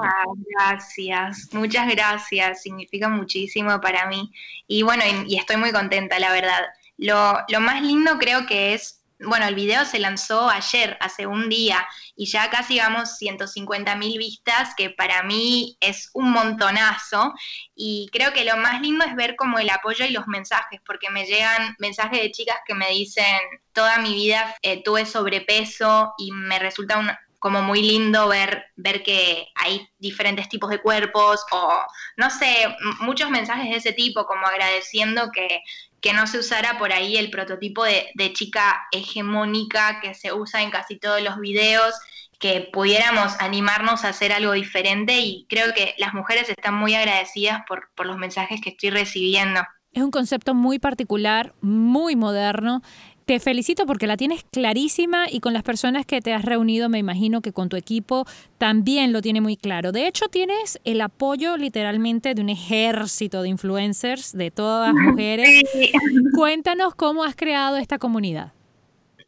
gracias, 0.56 1.48
muchas 1.52 1.88
gracias, 1.88 2.62
significa 2.62 3.08
muchísimo 3.08 3.80
para 3.80 4.06
mí. 4.06 4.32
Y 4.66 4.82
bueno, 4.82 5.02
y, 5.26 5.36
estoy 5.36 5.56
muy 5.56 5.72
contenta, 5.72 6.18
la 6.18 6.32
verdad. 6.32 6.60
Lo, 6.96 7.60
más 7.60 7.82
lindo 7.82 8.18
creo 8.18 8.46
que 8.46 8.74
es, 8.74 9.02
bueno, 9.18 9.46
el 9.46 9.54
video 9.54 9.84
se 9.84 9.98
lanzó 9.98 10.48
ayer, 10.48 10.96
hace 11.00 11.26
un 11.26 11.48
día, 11.48 11.86
y 12.16 12.26
ya 12.26 12.50
casi 12.50 12.78
vamos 12.78 13.16
150 13.16 13.96
mil 13.96 14.18
vistas, 14.18 14.74
que 14.76 14.90
para 14.90 15.22
mí 15.22 15.76
es 15.80 16.10
un 16.14 16.30
montonazo. 16.30 17.34
Y 17.74 18.08
creo 18.12 18.32
que 18.32 18.44
lo 18.44 18.56
más 18.56 18.80
lindo 18.80 19.04
es 19.04 19.14
ver 19.16 19.36
como 19.36 19.58
el 19.58 19.70
apoyo 19.70 20.04
y 20.04 20.10
los 20.10 20.26
mensajes, 20.26 20.80
porque 20.86 21.10
me 21.10 21.26
llegan 21.26 21.74
mensajes 21.78 22.20
de 22.20 22.30
chicas 22.30 22.58
que 22.66 22.74
me 22.74 22.88
dicen, 22.90 23.38
toda 23.72 23.98
mi 23.98 24.14
vida 24.14 24.56
eh, 24.62 24.82
tuve 24.82 25.04
sobrepeso 25.04 26.14
y 26.16 26.30
me 26.32 26.58
resulta 26.58 26.98
un, 26.98 27.10
como 27.44 27.60
muy 27.60 27.82
lindo 27.82 28.26
ver, 28.26 28.72
ver 28.74 29.02
que 29.02 29.48
hay 29.54 29.86
diferentes 29.98 30.48
tipos 30.48 30.70
de 30.70 30.80
cuerpos 30.80 31.44
o, 31.52 31.78
no 32.16 32.30
sé, 32.30 32.74
muchos 33.00 33.28
mensajes 33.28 33.68
de 33.68 33.76
ese 33.76 33.92
tipo, 33.92 34.24
como 34.24 34.46
agradeciendo 34.46 35.30
que, 35.30 35.60
que 36.00 36.14
no 36.14 36.26
se 36.26 36.38
usara 36.38 36.78
por 36.78 36.94
ahí 36.94 37.18
el 37.18 37.28
prototipo 37.28 37.84
de, 37.84 38.32
chica 38.32 38.86
hegemónica 38.92 40.00
que 40.00 40.14
se 40.14 40.32
usa 40.32 40.62
en 40.62 40.70
casi 40.70 40.98
todos 40.98 41.20
los 41.20 41.38
videos, 41.38 41.92
que 42.38 42.66
pudiéramos 42.72 43.38
animarnos 43.40 44.06
a 44.06 44.08
hacer 44.08 44.32
algo 44.32 44.52
diferente 44.52 45.20
y 45.20 45.44
creo 45.46 45.74
que 45.74 45.94
las 45.98 46.14
mujeres 46.14 46.48
están 46.48 46.72
muy 46.72 46.94
agradecidas 46.94 47.60
por, 47.68 47.90
por 47.94 48.06
los 48.06 48.16
mensajes 48.16 48.62
que 48.62 48.70
estoy 48.70 48.88
recibiendo. 48.88 49.60
Es 49.92 50.02
un 50.02 50.10
concepto 50.10 50.54
muy 50.54 50.78
particular, 50.78 51.52
muy 51.60 52.16
moderno 52.16 52.80
te 53.24 53.40
felicito 53.40 53.86
porque 53.86 54.06
la 54.06 54.16
tienes 54.16 54.44
clarísima 54.50 55.26
y 55.30 55.40
con 55.40 55.52
las 55.52 55.62
personas 55.62 56.04
que 56.04 56.20
te 56.20 56.34
has 56.34 56.44
reunido 56.44 56.88
me 56.88 56.98
imagino 56.98 57.40
que 57.40 57.52
con 57.52 57.68
tu 57.68 57.76
equipo 57.76 58.26
también 58.58 59.12
lo 59.12 59.22
tiene 59.22 59.40
muy 59.40 59.56
claro. 59.56 59.92
De 59.92 60.06
hecho, 60.06 60.28
tienes 60.28 60.80
el 60.84 61.00
apoyo 61.00 61.56
literalmente 61.56 62.34
de 62.34 62.42
un 62.42 62.50
ejército 62.50 63.42
de 63.42 63.48
influencers, 63.48 64.32
de 64.32 64.50
todas 64.50 64.94
las 64.94 65.02
mujeres. 65.02 65.62
Cuéntanos 66.34 66.94
cómo 66.94 67.24
has 67.24 67.34
creado 67.34 67.76
esta 67.76 67.98
comunidad. 67.98 68.52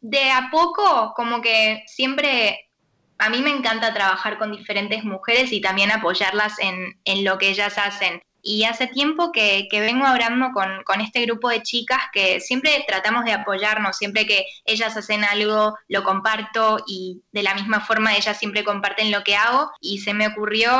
De 0.01 0.29
a 0.29 0.49
poco, 0.51 1.13
como 1.15 1.41
que 1.41 1.83
siempre 1.87 2.69
a 3.17 3.29
mí 3.29 3.41
me 3.41 3.49
encanta 3.49 3.93
trabajar 3.93 4.37
con 4.37 4.51
diferentes 4.51 5.03
mujeres 5.03 5.51
y 5.51 5.59
también 5.59 5.91
apoyarlas 5.91 6.59
en, 6.59 6.99
en 7.03 7.23
lo 7.23 7.39
que 7.39 7.49
ellas 7.49 7.77
hacen. 7.77 8.21
Y 8.41 8.63
hace 8.63 8.87
tiempo 8.87 9.31
que, 9.31 9.67
vengo 9.71 10.05
hablando 10.05 10.51
con, 10.53 11.01
este 11.01 11.25
grupo 11.25 11.49
de 11.49 11.63
chicas 11.63 12.01
que 12.13 12.39
siempre 12.39 12.83
tratamos 12.87 13.25
de 13.25 13.33
apoyarnos, 13.33 13.97
siempre 13.97 14.25
que 14.25 14.45
ellas 14.65 14.95
hacen 14.95 15.23
algo, 15.23 15.75
lo 15.87 16.03
comparto 16.03 16.77
y 16.87 17.21
de 17.31 17.43
la 17.43 17.55
misma 17.55 17.81
forma 17.81 18.15
ellas 18.15 18.37
siempre 18.37 18.63
comparten 18.63 19.11
lo 19.11 19.23
que 19.23 19.35
hago. 19.35 19.71
Y 19.81 19.99
se 19.99 20.13
me 20.13 20.27
ocurrió 20.27 20.71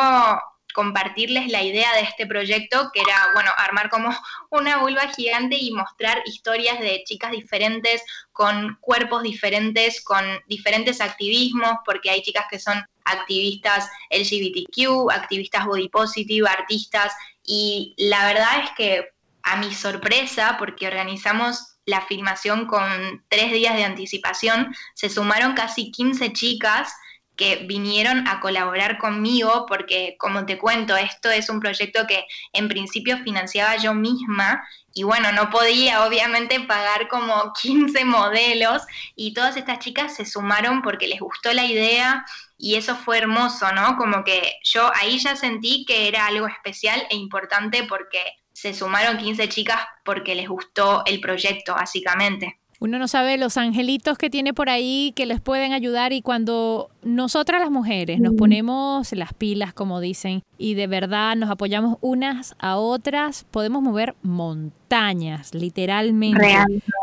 compartirles 0.78 1.48
la 1.48 1.64
idea 1.64 1.92
de 1.96 2.02
este 2.02 2.28
proyecto, 2.28 2.92
que 2.94 3.02
era, 3.02 3.32
bueno, 3.34 3.50
armar 3.58 3.90
como 3.90 4.16
una 4.52 4.78
vulva 4.78 5.08
gigante 5.08 5.58
y 5.60 5.72
mostrar 5.72 6.22
historias 6.28 6.80
de 6.80 7.04
chicas 7.04 7.32
diferentes, 7.32 8.04
con 8.32 8.78
cuerpos 8.80 9.24
diferentes, 9.24 10.04
con 10.04 10.24
diferentes 10.48 11.02
activismos, 11.02 11.78
porque 11.84 12.12
hay 12.12 12.22
chicas 12.22 12.46
que 12.48 12.60
son 12.60 12.86
activistas 13.06 13.90
LGBTQ, 14.12 15.10
activistas 15.12 15.66
body 15.66 15.90
positive, 15.90 16.48
artistas, 16.48 17.12
y 17.48 17.96
la 17.98 18.25
verdad 18.27 18.66
es 18.66 18.70
que 18.77 19.10
a 19.42 19.56
mi 19.56 19.74
sorpresa, 19.74 20.58
porque 20.60 20.88
organizamos 20.88 21.77
la 21.86 22.01
filmación 22.01 22.68
con 22.68 23.24
tres 23.30 23.54
días 23.54 23.75
de 23.75 23.86
anticipación, 23.86 24.75
se 24.94 25.10
sumaron 25.10 25.54
casi 25.54 25.89
15 25.89 26.34
chicas 26.34 26.94
que 27.38 27.68
vinieron 27.68 28.27
a 28.27 28.42
colaborar 28.42 28.98
conmigo 28.98 29.66
porque, 29.68 30.18
como 30.20 30.46
te 30.46 30.58
cuento, 30.58 30.98
esto 30.98 31.30
es 31.30 31.50
un 31.50 31.62
proyecto 31.62 32.06
que 32.08 32.25
en 32.51 32.68
principio 32.68 33.20
financiaba 33.20 33.77
yo 33.77 33.94
misma 33.94 34.68
y 34.94 35.04
bueno, 35.04 35.32
no 35.32 35.50
podía 35.50 36.06
obviamente 36.06 36.60
pagar 36.62 37.08
como 37.08 37.54
15 37.62 38.04
modelos 38.06 38.82
y 39.16 39.34
todas 39.34 39.56
estas 39.56 39.80
chicas 39.80 40.16
se 40.16 40.25
sumaron 40.25 40.82
porque 40.82 41.08
les 41.08 41.22
gustó 41.22 41.54
la 41.54 41.63
idea 41.63 42.25
y 42.58 42.76
eso 42.76 42.96
fue 42.96 43.20
hermoso, 43.20 43.72
¿no? 43.72 43.98
Como 43.98 44.24
que 44.24 44.60
yo 44.64 44.92
ahí 44.96 45.20
ya 45.20 45.36
sentí 45.36 45.86
que 45.86 46.08
era 46.08 46.26
algo 46.26 46.48
especial 46.48 47.06
e 47.10 47.16
importante 47.16 47.84
porque 47.84 48.24
se 48.52 48.74
sumaron 48.74 49.18
15 49.18 49.50
chicas 49.50 49.80
porque 50.04 50.34
les 50.34 50.50
gustó 50.50 51.04
el 51.06 51.22
proyecto, 51.22 51.76
básicamente. 51.76 52.60
Uno 52.79 53.00
no 53.00 53.07
sabe 53.07 53.38
los 53.38 53.57
angelitos 53.57 54.17
que 54.17 54.29
tiene 54.29 54.53
por 54.53 54.69
ahí 54.69 55.12
que 55.15 55.25
les 55.25 55.41
pueden 55.41 55.74
ayudar 55.74 56.13
y 56.13 56.22
cuando 56.22 56.91
nosotras 57.01 57.60
las 57.60 57.72
mujeres 57.72 58.19
nos 58.19 58.36
ponemos 58.36 59.12
las 59.13 59.34
pilas, 59.34 59.74
como 59.74 60.00
dicen, 60.00 60.43
y 60.60 60.75
de 60.75 60.86
verdad 60.86 61.36
nos 61.36 61.50
apoyamos 61.50 61.98
unas 62.01 62.55
a 62.60 62.77
otras, 62.77 63.46
podemos 63.50 63.81
mover 63.81 64.15
montañas, 64.22 65.55
literalmente. 65.55 66.55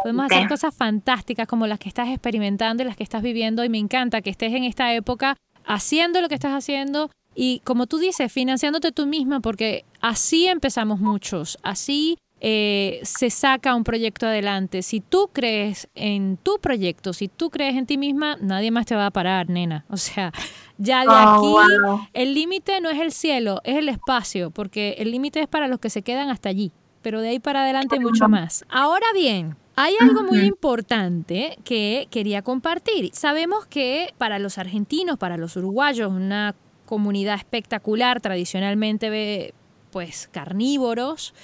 Podemos 0.03 0.27
hacer 0.27 0.49
cosas 0.49 0.75
fantásticas 0.75 1.49
como 1.49 1.67
las 1.67 1.81
que 1.81 1.89
estás 1.89 2.09
experimentando 2.09 2.83
y 2.83 2.87
las 2.87 2.97
que 2.97 3.03
estás 3.03 3.23
viviendo 3.23 3.65
y 3.65 3.69
me 3.69 3.79
encanta 3.79 4.23
que 4.23 4.31
estés 4.31 4.53
en 4.55 4.63
esta 4.63 4.95
época 4.95 5.37
haciendo 5.67 6.21
lo 6.21 6.29
que 6.29 6.35
estás 6.35 6.53
haciendo 6.53 7.11
y 7.35 7.61
como 7.65 7.87
tú 7.87 7.99
dices, 7.99 8.33
financiándote 8.33 8.93
tú 8.93 9.07
misma 9.07 9.41
porque 9.41 9.85
así 10.01 10.47
empezamos 10.47 11.01
muchos, 11.01 11.59
así 11.63 12.17
eh, 12.47 13.01
se 13.05 13.31
saca 13.31 13.75
un 13.75 13.85
proyecto 13.85 14.27
adelante. 14.27 14.83
Si 14.83 15.01
tú 15.01 15.31
crees 15.33 15.89
en 15.95 16.37
tu 16.37 16.59
proyecto, 16.59 17.15
si 17.15 17.29
tú 17.29 17.49
crees 17.49 17.75
en 17.75 17.87
ti 17.87 17.97
misma, 17.97 18.37
nadie 18.39 18.71
más 18.71 18.85
te 18.85 18.95
va 18.95 19.07
a 19.07 19.11
parar, 19.11 19.49
nena. 19.49 19.87
O 19.89 19.97
sea, 19.97 20.31
ya 20.77 21.01
de 21.01 21.09
oh, 21.09 21.59
aquí 21.59 22.09
el 22.13 22.35
límite 22.35 22.83
no 22.83 22.91
es 22.91 23.01
el 23.01 23.13
cielo, 23.13 23.63
es 23.65 23.79
el 23.79 23.89
espacio, 23.89 24.51
porque 24.51 24.97
el 24.99 25.11
límite 25.11 25.41
es 25.41 25.49
para 25.49 25.69
los 25.69 25.81
que 25.81 25.89
se 25.89 26.03
quedan 26.03 26.29
hasta 26.29 26.51
allí, 26.51 26.71
pero 27.01 27.23
de 27.23 27.31
ahí 27.31 27.39
para 27.39 27.63
adelante 27.63 27.99
mucho 27.99 28.29
más. 28.29 28.67
Ahora 28.69 29.07
bien, 29.15 29.57
hay 29.75 29.95
algo 29.99 30.25
muy 30.25 30.41
importante 30.41 31.57
que 31.65 32.09
quería 32.11 32.43
compartir. 32.43 33.09
Sabemos 33.15 33.65
que 33.65 34.13
para 34.19 34.39
los 34.39 34.59
argentinos, 34.59 35.17
para 35.17 35.39
los 35.39 35.57
uruguayos, 35.57 36.13
una 36.13 36.55
comunidad 36.85 37.37
espectacular, 37.37 38.21
tradicionalmente 38.21 39.55
pues 39.95 40.29
carnívoros, 40.33 41.35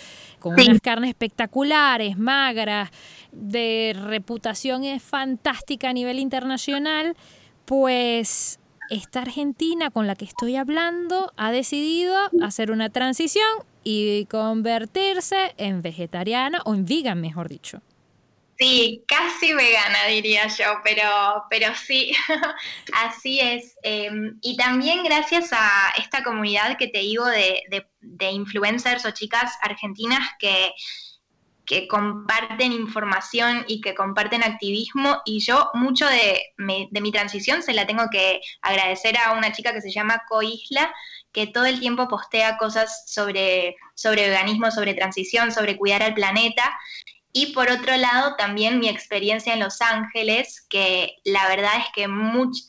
con 0.41 0.55
unas 0.55 0.81
carnes 0.81 1.11
espectaculares, 1.11 2.19
magras, 2.19 2.91
de 3.31 3.97
reputación 3.97 4.83
es 4.83 5.01
fantástica 5.05 5.91
a 5.91 5.93
nivel 5.93 6.19
internacional, 6.19 7.17
pues 7.65 8.59
esta 8.91 9.23
argentina 9.23 9.93
con 9.93 10.09
la 10.09 10.17
que 10.17 10.25
estoy 10.25 10.57
hablando 10.57 11.33
ha 11.37 11.53
decidido 11.53 12.17
hacer 12.43 12.73
una 12.73 12.91
transición 12.91 13.47
y 13.85 14.25
convertirse 14.25 15.55
en 15.57 15.81
vegetariana 15.81 16.61
o 16.65 16.75
en 16.75 16.87
vegan, 16.87 17.21
mejor 17.21 17.49
dicho. 17.49 17.83
Sí, 18.61 19.05
casi 19.09 19.55
vegana 19.55 20.05
diría 20.09 20.47
yo, 20.49 20.67
pero, 20.85 21.47
pero 21.49 21.75
sí, 21.75 22.13
así 22.93 23.41
es. 23.41 23.75
Em, 23.83 24.39
y 24.43 24.59
también 24.59 25.03
gracias 25.03 25.49
a 25.53 25.95
esta 25.97 26.23
comunidad 26.23 26.77
que 26.77 26.89
te 26.89 26.99
digo 26.99 27.25
de, 27.25 27.63
de, 28.03 28.31
influencers 28.31 29.07
o 29.07 29.13
chicas 29.13 29.57
argentinas 29.63 30.29
que, 30.39 30.73
que 31.65 31.89
comparten 31.89 32.73
información 32.73 33.65
y 33.67 33.81
que 33.81 33.95
comparten 33.95 34.43
activismo 34.43 35.23
y 35.25 35.41
yo 35.41 35.71
mucho 35.73 36.07
de, 36.07 36.43
de, 36.59 37.01
mi 37.01 37.13
transición 37.13 37.63
se 37.63 37.73
la 37.73 37.87
tengo 37.87 38.09
que 38.13 38.43
agradecer 38.61 39.17
a 39.17 39.33
una 39.33 39.53
chica 39.53 39.73
que 39.73 39.81
se 39.81 39.91
llama 39.91 40.23
Coisla, 40.29 40.93
que 41.33 41.47
todo 41.47 41.65
el 41.65 41.81
tiempo 41.81 42.09
postea 42.09 42.59
cosas 42.59 43.05
sobre, 43.07 43.77
sobre 43.95 44.29
veganismo, 44.29 44.71
sobre 44.71 44.93
transición, 44.93 45.51
sobre 45.51 45.79
cuidar 45.79 46.03
al 46.03 46.13
planeta 46.13 46.71
y 47.33 47.53
por 47.53 47.71
otro 47.71 47.97
lado, 47.97 48.35
también 48.37 48.81
mi 48.81 48.89
experiencia 48.89 49.53
en 49.53 49.61
Los 49.61 49.81
Ángeles, 49.81 50.67
que 50.69 51.19
la 51.25 51.47
verdad 51.49 51.79
es 51.79 51.87
que 51.95 52.09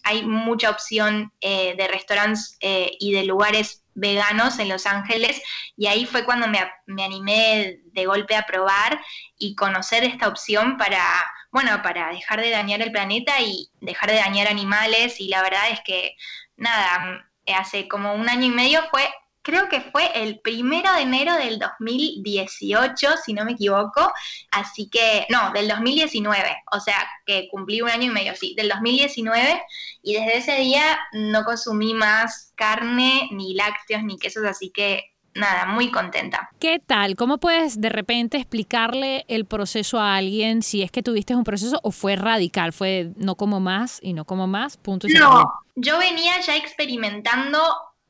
hay 0.03 0.23
mucha 0.23 0.69
opción 0.69 1.33
eh, 1.41 1.75
de 1.75 1.87
restaurantes 1.87 2.57
eh, 2.61 2.91
y 2.99 3.11
de 3.11 3.23
lugares 3.23 3.83
veganos 3.95 4.59
en 4.59 4.69
Los 4.69 4.85
Ángeles. 4.85 5.41
Y 5.75 5.87
ahí 5.87 6.05
fue 6.05 6.25
cuando 6.25 6.47
me, 6.47 6.59
me, 6.85 7.03
animé 7.03 7.79
de 7.85 8.05
golpe 8.05 8.35
a 8.35 8.45
probar 8.45 9.01
y 9.35 9.55
conocer 9.55 10.03
esta 10.03 10.27
opción 10.27 10.77
para, 10.77 11.03
bueno, 11.51 11.81
para 11.81 12.09
dejar 12.09 12.39
de 12.41 12.51
dañar 12.51 12.83
el 12.83 12.91
planeta 12.91 13.41
y 13.41 13.71
dejar 13.79 14.11
de 14.11 14.17
dañar 14.17 14.47
animales. 14.47 15.19
Y 15.19 15.29
la 15.29 15.41
verdad 15.41 15.71
es 15.71 15.81
que 15.83 16.15
nada, 16.55 17.25
hace 17.47 17.87
como 17.87 18.13
un 18.13 18.29
año 18.29 18.45
y 18.45 18.51
medio 18.51 18.81
fue 18.91 19.09
creo 19.41 19.69
que 19.69 19.81
fue 19.81 20.09
el 20.13 20.39
primero 20.39 20.93
de 20.93 21.01
enero 21.01 21.35
del 21.35 21.59
2018, 21.59 23.17
si 23.23 23.33
no 23.33 23.45
me 23.45 23.53
equivoco, 23.53 24.11
así 24.51 24.89
que, 24.89 25.25
no, 25.29 25.51
del 25.51 25.67
2019, 25.67 26.63
o 26.71 26.79
sea, 26.79 27.07
que 27.25 27.47
cumplí 27.49 27.81
un 27.81 27.89
año 27.89 28.05
y 28.05 28.13
medio, 28.13 28.35
sí, 28.35 28.53
del 28.55 28.69
2019, 28.69 29.61
y 30.03 30.13
desde 30.13 30.37
ese 30.37 30.55
día 30.57 30.99
no 31.13 31.43
consumí 31.43 31.93
más 31.93 32.53
carne, 32.55 33.29
ni 33.31 33.53
lácteos, 33.53 34.03
ni 34.03 34.17
quesos, 34.17 34.45
así 34.45 34.69
que 34.69 35.11
nada, 35.33 35.65
muy 35.65 35.91
contenta. 35.91 36.49
¿Qué 36.59 36.79
tal? 36.79 37.15
¿Cómo 37.15 37.39
puedes 37.39 37.79
de 37.79 37.89
repente 37.89 38.37
explicarle 38.37 39.25
el 39.27 39.45
proceso 39.45 39.99
a 39.99 40.15
alguien 40.15 40.61
si 40.61 40.81
es 40.81 40.91
que 40.91 41.03
tuviste 41.03 41.35
un 41.35 41.43
proceso 41.43 41.79
o 41.83 41.91
fue 41.91 42.15
radical? 42.15 42.73
Fue 42.73 43.11
no 43.15 43.35
como 43.35 43.59
más 43.59 43.99
y 44.01 44.13
no 44.13 44.25
como 44.25 44.47
más, 44.47 44.77
punto 44.77 45.07
y 45.07 45.13
No, 45.13 45.49
yo 45.75 45.97
venía 45.99 46.39
ya 46.41 46.57
experimentando 46.57 47.59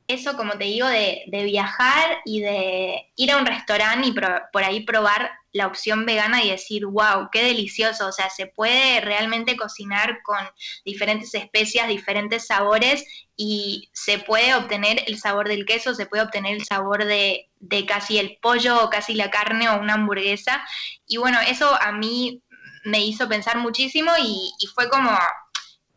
eso, 0.08 0.36
como 0.36 0.52
te 0.52 0.64
digo, 0.64 0.86
de, 0.86 1.24
viajar 1.30 2.18
y 2.24 2.40
de 2.40 3.12
ir 3.16 3.32
a 3.32 3.36
un 3.36 3.46
restaurante 3.46 4.08
y 4.08 4.12
por 4.12 4.64
ahí 4.64 4.84
probar 4.84 5.30
la 5.52 5.66
opción 5.66 6.06
vegana 6.06 6.42
y 6.42 6.50
decir, 6.50 6.86
wow, 6.86 7.28
qué 7.30 7.44
delicioso. 7.44 8.06
O 8.08 8.12
sea, 8.12 8.30
se 8.30 8.46
puede 8.46 9.00
realmente 9.00 9.56
cocinar 9.56 10.22
con 10.22 10.38
diferentes 10.84 11.34
especias, 11.34 11.88
diferentes 11.88 12.46
sabores 12.46 13.04
y 13.36 13.90
se 13.92 14.18
puede 14.18 14.54
obtener 14.54 15.04
el 15.06 15.18
sabor 15.18 15.48
del 15.48 15.66
queso, 15.66 15.94
se 15.94 16.06
puede 16.06 16.22
obtener 16.22 16.54
el 16.54 16.64
sabor 16.64 17.04
de, 17.04 17.48
casi 17.86 18.18
el 18.18 18.38
pollo 18.40 18.82
o 18.84 18.90
casi 18.90 19.14
la 19.14 19.30
carne 19.30 19.68
o 19.68 19.78
una 19.78 19.94
hamburguesa. 19.94 20.64
Y 21.06 21.18
bueno, 21.18 21.38
eso 21.46 21.74
a 21.80 21.92
mí 21.92 22.42
me 22.84 23.00
hizo 23.04 23.28
pensar 23.28 23.58
muchísimo 23.58 24.10
y 24.18 24.66
fue 24.74 24.88
como 24.88 25.10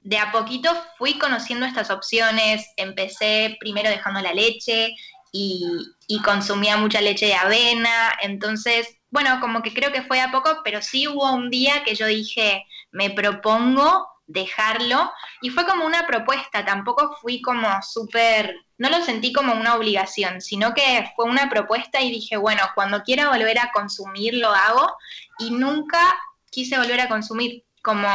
de 0.06 0.20
a 0.20 0.32
poquito 0.32 0.70
fui 1.00 1.18
conociendo 1.18 1.66
estas 1.66 1.90
opciones, 1.90 2.72
empecé 2.78 3.58
primero 3.60 3.90
dejando 3.90 4.22
la 4.22 4.34
leche 4.34 4.96
y, 5.32 5.92
consumía 6.24 6.78
mucha 6.78 7.02
leche 7.02 7.26
de 7.26 7.34
avena, 7.34 8.14
entonces, 8.22 8.88
bueno, 9.10 9.40
como 9.42 9.62
que 9.62 9.74
creo 9.74 9.92
que 9.92 10.04
fue 10.04 10.22
a 10.22 10.32
poco, 10.32 10.62
pero 10.64 10.82
sí 10.82 11.08
hubo 11.08 11.34
un 11.34 11.50
día 11.50 11.84
que 11.84 11.96
yo 11.96 12.06
dije, 12.06 12.64
me 12.92 13.10
propongo 13.10 14.08
dejarlo. 14.28 15.12
Y 15.42 15.50
fue 15.50 15.66
como 15.66 15.86
una 15.86 16.08
propuesta, 16.08 16.64
tampoco 16.64 17.18
fui 17.22 17.42
como 17.42 17.68
súper, 17.82 18.56
no 18.78 18.90
lo 18.90 19.04
sentí 19.04 19.34
como 19.34 19.54
una 19.54 19.76
obligación, 19.76 20.42
sino 20.42 20.74
que 20.74 21.12
fue 21.16 21.26
una 21.26 21.50
propuesta 21.50 22.02
y 22.02 22.12
dije, 22.12 22.38
bueno, 22.38 22.62
cuando 22.76 23.04
quiera 23.04 23.30
volver 23.30 23.60
a 23.60 23.72
consumir 23.74 24.36
lo 24.36 24.50
hago. 24.50 24.96
Y 25.40 25.52
nunca 25.52 26.00
quise 26.50 26.78
volver 26.78 27.02
a 27.02 27.10
consumir 27.10 27.65
como 27.86 28.10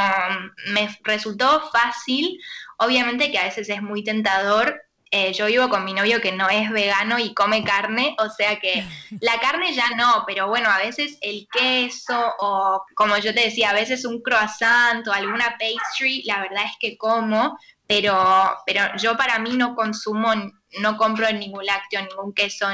me 0.73 0.99
resultó 1.05 1.71
fácil, 1.71 2.39
obviamente 2.77 3.31
que 3.31 3.39
a 3.39 3.45
veces 3.45 3.69
es 3.69 3.81
muy 3.81 4.03
tentador. 4.03 4.83
Eh, 5.13 5.33
yo 5.33 5.47
vivo 5.47 5.69
con 5.69 5.85
mi 5.85 5.93
novio 5.93 6.21
que 6.21 6.31
no 6.31 6.49
es 6.49 6.71
vegano 6.71 7.19
y 7.19 7.35
come 7.35 7.65
carne, 7.65 8.15
o 8.19 8.29
sea 8.29 8.61
que 8.61 8.85
la 9.21 9.41
carne 9.41 9.75
ya 9.75 9.91
no, 9.97 10.25
pero 10.27 10.49
bueno, 10.49 10.69
a 10.69 10.79
veces 10.79 11.19
el 11.21 11.49
queso 11.53 12.35
o 12.39 12.83
como 12.95 13.17
yo 13.17 13.33
te 13.33 13.41
decía, 13.41 13.71
a 13.71 13.75
veces 13.75 14.05
un 14.05 14.23
croissant 14.23 15.07
o 15.07 15.13
alguna 15.13 15.57
pastry, 15.59 16.23
la 16.25 16.41
verdad 16.43 16.65
es 16.65 16.73
que 16.79 16.97
como, 16.97 17.59
pero, 17.87 18.57
pero 18.67 18.83
yo 18.99 19.17
para 19.17 19.39
mí 19.39 19.57
no 19.57 19.75
consumo, 19.75 20.33
no 20.81 20.97
compro 20.97 21.33
ningún 21.33 21.65
lácteo, 21.65 22.03
ningún 22.03 22.33
queso, 22.33 22.67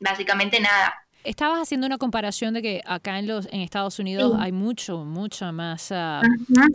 básicamente 0.00 0.60
nada. 0.60 1.05
Estabas 1.26 1.60
haciendo 1.60 1.88
una 1.88 1.98
comparación 1.98 2.54
de 2.54 2.62
que 2.62 2.82
acá 2.86 3.18
en 3.18 3.26
los 3.26 3.46
en 3.46 3.60
Estados 3.60 3.98
Unidos 3.98 4.36
hay 4.38 4.52
mucho, 4.52 4.98
mucha 4.98 5.50
más 5.50 5.90
ah, 5.90 6.22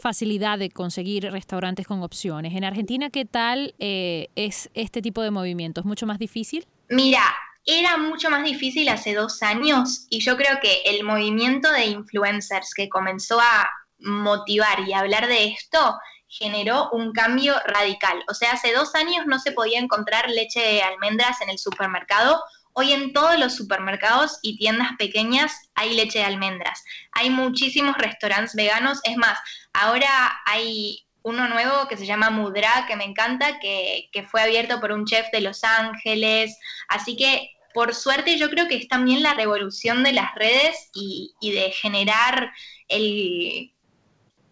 facilidad 0.02 0.60
de 0.60 0.70
conseguir 0.70 1.32
restaurantes 1.32 1.88
con 1.88 2.04
opciones. 2.04 2.54
En 2.54 2.66
Argentina, 2.66 3.10
¿qué 3.10 3.24
tal 3.24 3.74
eh, 3.80 4.28
es 4.36 4.70
este 4.74 5.02
tipo 5.02 5.22
de 5.22 5.32
movimientos? 5.32 5.86
¿Mucho 5.86 6.06
más 6.06 6.20
difícil? 6.20 6.68
Mira, 6.90 7.24
era 7.66 7.96
mucho 7.96 8.30
más 8.30 8.44
difícil 8.44 8.90
hace 8.90 9.16
dos 9.16 9.42
años 9.42 10.06
y 10.10 10.20
yo 10.20 10.36
creo 10.36 10.60
que 10.62 10.82
el 10.84 11.06
movimiento 11.06 11.72
de 11.72 11.86
influencers 11.86 12.74
que 12.74 12.90
comenzó 12.90 13.40
a 13.40 13.70
motivar 14.00 14.82
y 14.86 14.92
hablar 14.92 15.28
de 15.28 15.46
esto 15.46 15.98
generó 16.28 16.90
un 16.92 17.14
cambio 17.14 17.56
radical. 17.66 18.22
O 18.30 18.34
sea, 18.34 18.52
hace 18.52 18.74
dos 18.74 18.96
años 18.96 19.26
no 19.28 19.40
se 19.40 19.54
podía 19.54 19.80
encontrar 19.80 20.30
leche 20.30 20.60
de 20.60 20.82
almendras 20.82 21.40
en 21.40 21.50
el 21.50 21.58
supermercado 21.58 22.42
Hoy 22.74 22.94
en 22.94 23.14
todos 23.14 23.38
los 23.38 23.56
supermercados 23.56 24.40
y 24.42 24.58
tiendas 24.58 24.90
pequeñas 24.98 25.70
hay 25.76 25.94
leche 25.94 26.20
de 26.20 26.26
almendras. 26.26 26.84
Hay 27.12 27.30
muchísimos 27.30 27.98
restaurantes 27.98 28.56
veganos. 28.56 29.00
Es 29.04 29.18
más, 29.18 29.38
ahora 29.74 30.40
hay 30.46 31.06
uno 31.24 31.48
nuevo 31.48 31.88
que 31.88 31.98
se 31.98 32.06
llama 32.06 32.30
Mudra, 32.30 32.86
que 32.88 32.96
me 32.96 33.04
encanta, 33.04 33.60
que, 33.60 34.10
fue 34.30 34.42
abierto 34.42 34.80
por 34.80 34.92
un 34.92 35.06
chef 35.06 35.28
de 35.32 35.42
Los 35.42 35.64
Ángeles. 35.64 36.58
Así 36.88 37.16
que, 37.16 37.52
por 37.74 37.94
suerte, 37.94 38.38
yo 38.38 38.50
creo 38.50 38.68
que 38.68 38.78
es 38.78 38.88
también 38.88 39.22
la 39.22 39.34
revolución 39.34 40.04
de 40.04 40.14
las 40.14 40.34
redes 40.36 40.90
y, 40.94 41.34
y 41.40 41.52
de 41.52 41.72
generar 41.72 42.52
el, 42.88 43.74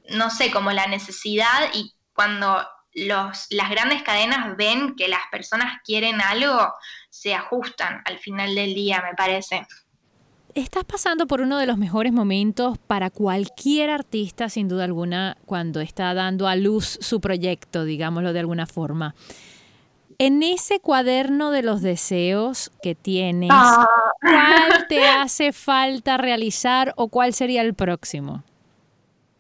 no 0.09 0.29
sé, 0.29 0.51
como 0.51 0.71
la 0.71 0.87
necesidad 0.87 1.69
y 1.73 1.93
cuando 2.13 2.67
los, 2.93 3.47
las 3.49 3.69
grandes 3.69 4.03
cadenas 4.03 4.55
ven 4.57 4.95
que 4.95 5.07
las 5.07 5.21
personas 5.31 5.79
quieren 5.85 6.21
algo, 6.21 6.73
se 7.09 7.33
ajustan 7.33 8.01
al 8.05 8.17
final 8.19 8.55
del 8.55 8.73
día, 8.73 9.01
me 9.01 9.15
parece. 9.15 9.65
Estás 10.55 10.83
pasando 10.83 11.27
por 11.27 11.41
uno 11.41 11.59
de 11.59 11.67
los 11.67 11.77
mejores 11.77 12.11
momentos 12.11 12.77
para 12.79 13.11
cualquier 13.11 13.91
artista, 13.91 14.49
sin 14.49 14.67
duda 14.67 14.83
alguna, 14.83 15.37
cuando 15.45 15.79
está 15.79 16.13
dando 16.13 16.47
a 16.47 16.55
luz 16.55 16.97
su 17.01 17.21
proyecto, 17.21 17.83
digámoslo 17.83 18.33
de 18.33 18.39
alguna 18.39 18.65
forma. 18.65 19.13
En 20.17 20.43
ese 20.43 20.79
cuaderno 20.79 21.51
de 21.51 21.61
los 21.61 21.81
deseos 21.81 22.71
que 22.81 22.95
tienes, 22.95 23.51
ah. 23.53 23.87
¿cuál 24.19 24.87
te 24.89 25.07
hace 25.07 25.53
falta 25.53 26.17
realizar 26.17 26.93
o 26.97 27.09
cuál 27.09 27.33
sería 27.33 27.61
el 27.61 27.75
próximo? 27.75 28.43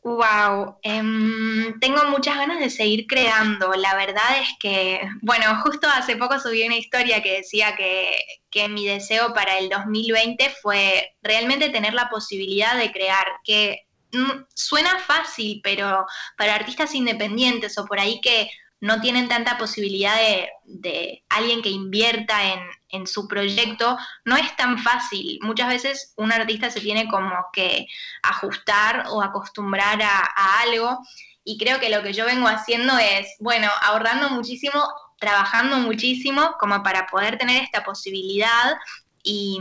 Wow, 0.01 0.79
em, 0.81 1.77
tengo 1.79 2.05
muchas 2.05 2.37
ganas 2.37 2.59
de 2.59 2.69
seguir 2.69 3.05
creando. 3.05 3.73
La 3.73 3.95
verdad 3.95 4.39
es 4.41 4.47
que, 4.59 5.01
bueno, 5.21 5.61
justo 5.61 5.87
hace 5.89 6.15
poco 6.15 6.39
subí 6.39 6.63
una 6.65 6.77
historia 6.77 7.21
que 7.21 7.37
decía 7.37 7.75
que, 7.75 8.17
que, 8.49 8.69
mi 8.69 8.85
deseo 8.87 9.33
para 9.33 9.57
el 9.57 9.69
2020 9.69 10.49
fue 10.61 11.15
realmente 11.21 11.69
tener 11.69 11.93
la 11.93 12.09
posibilidad 12.09 12.77
de 12.77 12.91
crear, 12.93 13.27
que 13.43 13.87
mm, 14.13 14.45
suena 14.53 14.99
fácil, 14.99 15.59
pero 15.63 16.05
para 16.37 16.55
artistas 16.55 16.95
independientes 16.95 17.77
o 17.77 17.85
por 17.85 17.99
ahí 17.99 18.21
que 18.21 18.49
no 18.81 19.01
tienen 19.01 19.27
tanta 19.27 19.57
posibilidad 19.57 20.15
de, 20.63 21.23
alguien 21.29 21.61
que 21.61 21.69
invierta 21.69 22.39
en, 22.89 23.07
su 23.07 23.27
proyecto, 23.27 23.97
no 24.25 24.35
es 24.35 24.55
tan 24.55 24.79
fácil. 24.79 25.39
Muchas 25.43 25.67
veces 25.67 26.13
un 26.17 26.31
artista 26.31 26.71
se 26.71 26.81
tiene 26.81 27.07
como 27.07 27.33
que 27.53 27.85
ajustar 28.23 29.05
o 29.09 29.21
acostumbrar 29.21 30.01
a, 30.01 30.61
algo 30.61 30.97
y 31.43 31.57
creo 31.57 31.79
que 31.79 31.89
lo 31.89 32.01
que 32.01 32.13
yo 32.13 32.25
vengo 32.25 32.47
haciendo 32.47 32.97
es, 32.97 33.27
bueno, 33.39 33.69
ahorrando 33.81 34.29
muchísimo, 34.31 34.83
trabajando 35.19 35.77
muchísimo 35.77 36.55
como 36.59 36.81
para 36.81 37.05
poder 37.07 37.37
tener 37.37 37.61
esta 37.61 37.83
posibilidad 37.83 38.75
y, 39.23 39.59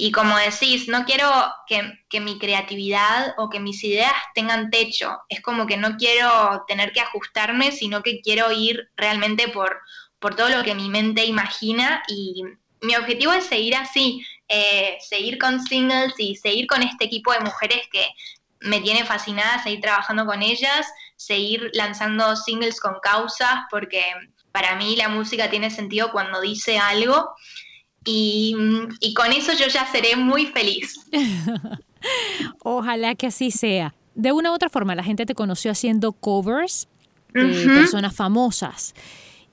Y 0.00 0.12
como 0.12 0.34
decís, 0.38 0.88
no 0.88 1.04
quiero 1.04 1.30
que, 1.66 2.20
mi 2.20 2.38
creatividad 2.38 3.34
o 3.36 3.50
que 3.50 3.60
mis 3.60 3.84
ideas 3.84 4.14
tengan 4.34 4.70
techo. 4.70 5.18
Es 5.28 5.42
como 5.42 5.66
que 5.66 5.76
no 5.76 5.98
quiero 5.98 6.64
tener 6.66 6.92
que 6.92 7.02
ajustarme, 7.02 7.70
sino 7.70 8.02
que 8.02 8.22
quiero 8.22 8.50
ir 8.50 8.88
realmente 8.96 9.48
por, 9.48 9.78
por 10.18 10.36
todo 10.36 10.48
lo 10.48 10.62
que 10.62 10.74
mi 10.74 10.88
mente 10.88 11.26
imagina. 11.26 12.02
Y 12.08 12.42
mi 12.80 12.96
objetivo 12.96 13.34
es 13.34 13.44
seguir 13.44 13.76
así, 13.76 14.24
eh, 14.48 14.96
seguir 15.00 15.36
con 15.36 15.62
singles 15.62 16.14
y 16.16 16.34
seguir 16.34 16.66
con 16.66 16.82
este 16.82 17.04
equipo 17.04 17.34
de 17.34 17.40
mujeres 17.40 17.82
que 17.92 18.06
me 18.60 18.80
tiene 18.80 19.04
fascinada, 19.04 19.62
seguir 19.62 19.82
trabajando 19.82 20.24
con 20.24 20.42
ellas, 20.42 20.86
seguir 21.16 21.70
lanzando 21.74 22.36
singles 22.36 22.80
con 22.80 23.00
causas, 23.02 23.64
porque 23.70 24.02
para 24.50 24.76
mí 24.76 24.96
la 24.96 25.10
música 25.10 25.50
tiene 25.50 25.68
sentido 25.70 26.10
cuando 26.10 26.40
dice 26.40 26.78
algo. 26.78 27.34
Y, 28.04 28.54
con 29.14 29.32
eso 29.32 29.52
yo 29.52 29.66
ya 29.68 29.86
seré 29.90 30.16
muy 30.16 30.46
feliz. 30.46 31.06
Ojalá 32.62 33.14
que 33.14 33.26
así 33.26 33.50
sea. 33.50 33.94
De 34.14 34.32
una 34.32 34.50
u 34.50 34.54
otra 34.54 34.68
forma, 34.68 34.94
la 34.94 35.04
gente 35.04 35.26
te 35.26 35.34
conoció 35.34 35.70
haciendo 35.70 36.12
covers 36.12 36.88
de 37.32 37.66
personas 37.66 38.14
famosas. 38.14 38.94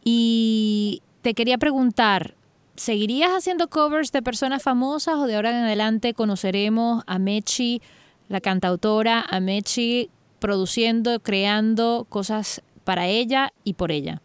Y 0.03 1.01
te 1.21 1.33
quería 1.33 1.57
preguntar, 1.57 2.35
¿seguirías 2.75 3.31
haciendo 3.31 3.69
covers 3.69 4.11
de 4.11 4.21
personas 4.21 4.63
famosas 4.63 5.15
o 5.15 5.27
de 5.27 5.35
ahora 5.35 5.51
en 5.51 5.65
adelante 5.65 6.13
conoceremos 6.13 7.03
a 7.05 7.19
Mechi, 7.19 7.81
la 8.29 8.41
cantautora, 8.41 9.25
a 9.29 9.39
Mechi 9.39 10.09
produciendo, 10.39 11.19
creando 11.19 12.05
cosas 12.09 12.61
para 12.83 13.07
ella 13.07 13.51
y 13.63 13.73
por 13.73 13.91
ella? 13.91 14.21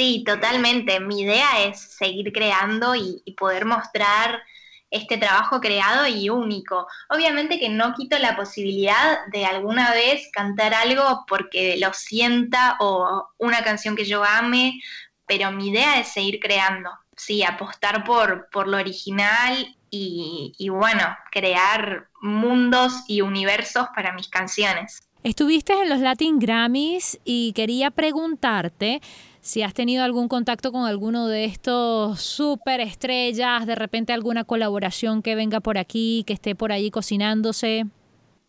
Sí, 0.00 0.24
totalmente. 0.24 0.98
Mi 0.98 1.20
idea 1.20 1.62
es 1.62 1.78
seguir 1.78 2.32
creando 2.32 2.94
y, 2.94 3.22
poder 3.36 3.66
mostrar 3.66 4.42
este 4.90 5.18
trabajo 5.18 5.60
creado 5.60 6.06
y 6.06 6.30
único. 6.30 6.86
Obviamente 7.10 7.58
que 7.58 7.68
no 7.68 7.92
quito 7.92 8.18
la 8.18 8.34
posibilidad 8.34 9.26
de 9.30 9.44
alguna 9.44 9.92
vez 9.92 10.30
cantar 10.32 10.72
algo 10.72 11.26
porque 11.28 11.76
lo 11.76 11.92
sienta 11.92 12.78
o 12.80 13.28
una 13.36 13.62
canción 13.62 13.94
que 13.94 14.06
yo 14.06 14.24
ame, 14.24 14.80
pero 15.26 15.52
mi 15.52 15.68
idea 15.68 16.00
es 16.00 16.08
seguir 16.08 16.40
creando, 16.40 16.88
sí, 17.14 17.42
apostar 17.42 18.02
por, 18.02 18.48
por 18.50 18.68
lo 18.68 18.78
original 18.78 19.76
y, 19.90 20.54
y 20.56 20.70
bueno, 20.70 21.14
crear 21.30 22.08
mundos 22.22 23.04
y 23.06 23.20
universos 23.20 23.88
para 23.94 24.14
mis 24.14 24.28
canciones. 24.28 25.02
Estuviste 25.22 25.74
en 25.74 25.90
los 25.90 26.00
Latin 26.00 26.38
Grammys 26.38 27.20
y 27.26 27.52
quería 27.52 27.90
preguntarte 27.90 29.02
si 29.50 29.64
has 29.64 29.74
tenido 29.74 30.04
algún 30.04 30.28
contacto 30.28 30.70
con 30.70 30.86
alguno 30.86 31.26
de 31.26 31.44
estos 31.44 32.20
super 32.20 32.80
estrellas, 32.80 33.66
de 33.66 33.74
repente 33.74 34.12
alguna 34.12 34.44
colaboración 34.44 35.22
que 35.22 35.34
venga 35.34 35.58
por 35.58 35.76
aquí, 35.76 36.22
que 36.24 36.34
esté 36.34 36.54
por 36.54 36.70
allí 36.70 36.92
cocinándose. 36.92 37.86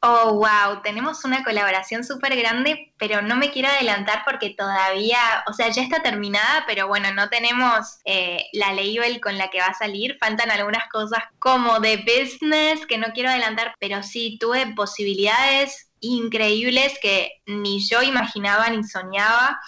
Oh, 0.04 0.34
wow, 0.34 0.82
tenemos 0.84 1.26
una 1.26 1.44
colaboración 1.44 2.04
súper 2.04 2.36
grande, 2.36 2.94
pero 3.00 3.24
no 3.24 3.36
me 3.36 3.50
quiero 3.50 3.70
adelantar 3.70 4.22
porque 4.26 4.52
todavía, 4.52 5.18
o 5.48 5.54
sea, 5.54 5.70
ya 5.70 5.82
está 5.82 6.04
terminada, 6.04 6.66
pero 6.68 6.88
bueno, 6.88 7.12
no 7.16 7.30
tenemos 7.30 7.98
eh, 8.06 8.46
la 8.54 8.72
label 8.72 9.20
con 9.22 9.40
la 9.40 9.50
que 9.50 9.60
va 9.60 9.68
a 9.68 9.74
salir. 9.74 10.18
Faltan 10.20 10.52
algunas 10.52 10.88
cosas 10.90 11.24
como 11.40 11.80
de 11.80 11.98
business 11.98 12.86
que 12.86 13.00
no 13.00 13.08
quiero 13.14 13.30
adelantar, 13.30 13.74
pero 13.80 14.04
sí 14.04 14.38
tuve 14.40 14.68
posibilidades 14.76 15.92
increíbles 16.00 16.94
que 17.02 17.42
ni 17.48 17.80
yo 17.88 18.04
imaginaba 18.04 18.70
ni 18.70 18.84
soñaba. 18.84 19.60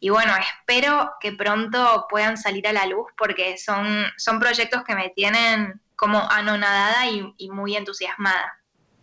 Y 0.00 0.08
bueno, 0.08 0.32
espero 0.36 1.12
que 1.20 1.32
pronto 1.32 2.06
puedan 2.08 2.38
salir 2.38 2.66
a 2.66 2.72
la 2.72 2.86
luz 2.86 3.06
porque 3.18 3.58
son, 3.58 4.04
son 4.16 4.40
proyectos 4.40 4.82
que 4.82 4.94
me 4.94 5.10
tienen 5.10 5.80
como 5.94 6.18
anonadada 6.30 7.06
y, 7.10 7.50
muy 7.50 7.76
entusiasmada. 7.76 8.54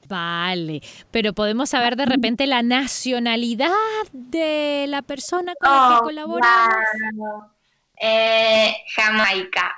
Vale, 0.07 0.81
pero 1.11 1.33
podemos 1.33 1.69
saber 1.69 1.95
de 1.97 2.07
repente 2.07 2.47
la 2.47 2.63
nacionalidad 2.63 3.71
de 4.11 4.85
la 4.87 5.03
persona 5.03 5.53
con 5.59 5.69
la 5.69 5.89
que 5.89 5.95
oh, 5.95 6.03
colaboramos. 6.03 7.56
Eh, 7.99 8.75
Jamaica. 8.95 9.75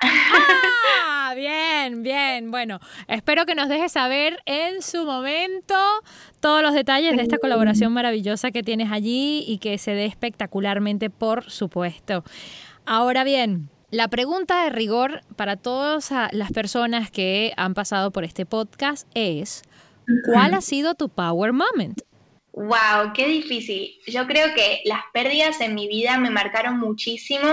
Ah, 1.31 1.33
bien, 1.35 2.01
bien. 2.01 2.49
Bueno, 2.49 2.79
espero 3.07 3.45
que 3.45 3.53
nos 3.53 3.69
dejes 3.69 3.91
saber 3.91 4.41
en 4.45 4.81
su 4.81 5.05
momento 5.05 5.75
todos 6.39 6.63
los 6.63 6.73
detalles 6.73 7.15
de 7.15 7.21
esta 7.21 7.37
colaboración 7.37 7.93
maravillosa 7.93 8.49
que 8.49 8.63
tienes 8.63 8.91
allí 8.91 9.43
y 9.47 9.59
que 9.59 9.77
se 9.77 9.91
dé 9.91 10.05
espectacularmente, 10.05 11.11
por 11.11 11.49
supuesto. 11.51 12.23
Ahora 12.85 13.23
bien, 13.23 13.69
la 13.91 14.07
pregunta 14.07 14.63
de 14.63 14.71
rigor 14.71 15.21
para 15.35 15.55
todas 15.55 16.11
las 16.31 16.51
personas 16.51 17.11
que 17.11 17.53
han 17.57 17.75
pasado 17.75 18.09
por 18.09 18.23
este 18.23 18.47
podcast 18.47 19.07
es, 19.13 19.61
¿cuál 20.25 20.55
ha 20.55 20.61
sido 20.61 20.95
tu 20.95 21.09
power 21.09 21.53
moment? 21.53 22.01
Wow, 22.53 23.13
qué 23.13 23.27
difícil. 23.27 23.91
Yo 24.07 24.25
creo 24.25 24.53
que 24.55 24.81
las 24.85 25.01
pérdidas 25.13 25.61
en 25.61 25.75
mi 25.75 25.87
vida 25.87 26.17
me 26.17 26.31
marcaron 26.31 26.79
muchísimo 26.79 27.47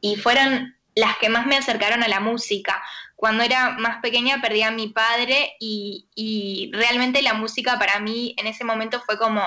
y 0.00 0.16
fueron 0.16 0.74
las 0.94 1.16
que 1.18 1.28
más 1.28 1.46
me 1.46 1.56
acercaron 1.56 2.02
a 2.02 2.08
la 2.08 2.20
música. 2.20 2.82
Cuando 3.16 3.42
era 3.42 3.70
más 3.70 4.00
pequeña 4.00 4.40
perdí 4.40 4.62
a 4.62 4.70
mi 4.70 4.88
padre 4.88 5.56
y, 5.60 6.70
realmente 6.72 7.22
la 7.22 7.34
música 7.34 7.78
para 7.78 7.98
mí 8.00 8.34
en 8.38 8.46
ese 8.46 8.64
momento 8.64 9.00
fue 9.04 9.18
como 9.18 9.42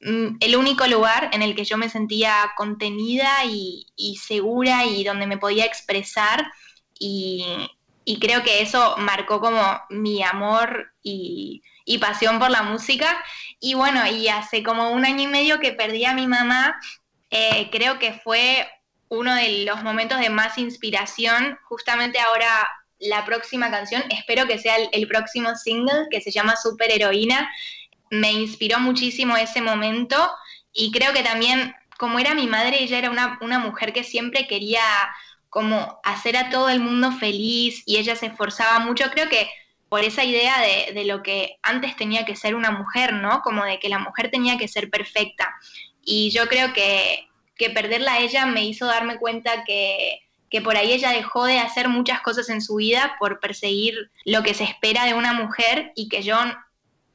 mm, 0.00 0.36
el 0.40 0.56
único 0.56 0.86
lugar 0.86 1.30
en 1.32 1.42
el 1.42 1.54
que 1.54 1.64
yo 1.64 1.76
me 1.76 1.88
sentía 1.88 2.52
contenida 2.56 3.44
y, 3.44 3.86
segura 4.20 4.84
y 4.84 5.04
donde 5.04 5.26
me 5.26 5.38
podía 5.38 5.64
expresar 5.64 6.44
y, 6.98 7.68
creo 8.20 8.42
que 8.42 8.62
eso 8.62 8.96
marcó 8.98 9.40
como 9.40 9.80
mi 9.90 10.22
amor 10.22 10.92
y, 11.02 11.62
pasión 12.00 12.38
por 12.38 12.50
la 12.50 12.62
música. 12.62 13.22
Y 13.60 13.74
bueno, 13.74 14.06
y 14.06 14.28
hace 14.28 14.62
como 14.62 14.90
un 14.90 15.04
año 15.04 15.22
y 15.22 15.26
medio 15.26 15.60
que 15.60 15.72
perdí 15.72 16.04
a 16.04 16.14
mi 16.14 16.26
mamá, 16.26 16.76
eh, 17.30 17.68
creo 17.70 17.98
que 17.98 18.12
fue 18.12 18.68
uno 19.12 19.34
de 19.34 19.64
los 19.66 19.82
momentos 19.82 20.18
de 20.20 20.30
más 20.30 20.56
inspiración. 20.56 21.58
Justamente 21.64 22.18
ahora 22.18 22.66
la 22.98 23.26
próxima 23.26 23.70
canción, 23.70 24.02
espero 24.08 24.46
que 24.46 24.58
sea 24.58 24.76
el, 24.90 25.06
próximo 25.06 25.54
single 25.54 26.06
que 26.10 26.22
se 26.22 26.30
llama 26.30 26.56
Super 26.56 26.90
Heroína. 26.90 27.50
Me 28.10 28.32
inspiró 28.32 28.78
muchísimo 28.78 29.36
ese 29.36 29.60
momento 29.60 30.16
y 30.72 30.90
creo 30.92 31.12
que 31.12 31.22
también, 31.22 31.74
como 31.98 32.18
era 32.20 32.34
mi 32.34 32.46
madre, 32.46 32.82
ella 32.82 32.96
era 32.96 33.10
una, 33.10 33.38
una 33.42 33.58
mujer 33.58 33.92
que 33.92 34.02
siempre 34.02 34.46
quería 34.46 34.82
como 35.50 36.00
hacer 36.04 36.38
a 36.38 36.48
todo 36.48 36.70
el 36.70 36.80
mundo 36.80 37.12
feliz 37.12 37.82
y 37.84 37.98
ella 37.98 38.16
se 38.16 38.26
esforzaba 38.26 38.78
mucho. 38.78 39.10
Creo 39.10 39.28
que 39.28 39.50
por 39.90 40.02
esa 40.04 40.24
idea 40.24 40.58
de, 40.62 40.94
de, 40.94 41.04
lo 41.04 41.22
que 41.22 41.58
antes 41.62 41.96
tenía 41.96 42.24
que 42.24 42.34
ser 42.34 42.54
una 42.54 42.70
mujer, 42.70 43.12
¿no? 43.12 43.42
Como 43.42 43.62
de 43.62 43.78
que 43.78 43.90
la 43.90 43.98
mujer 43.98 44.30
tenía 44.30 44.56
que 44.56 44.68
ser 44.68 44.88
perfecta. 44.88 45.54
Y 46.02 46.30
yo 46.30 46.48
creo 46.48 46.72
que 46.72 47.28
que 47.62 47.70
perderla 47.70 48.14
a 48.14 48.18
ella 48.18 48.44
me 48.44 48.64
hizo 48.64 48.86
darme 48.86 49.18
cuenta 49.18 49.62
que, 49.64 50.18
por 50.64 50.76
ahí 50.76 50.92
ella 50.92 51.10
dejó 51.10 51.44
de 51.46 51.60
hacer 51.60 51.88
muchas 51.88 52.20
cosas 52.20 52.48
en 52.50 52.60
su 52.60 52.74
vida 52.76 53.14
por 53.18 53.40
perseguir 53.40 54.10
lo 54.24 54.42
que 54.42 54.52
se 54.52 54.64
espera 54.64 55.06
de 55.06 55.14
una 55.14 55.32
mujer 55.32 55.92
y 55.94 56.08
que 56.08 56.22
yo 56.22 56.36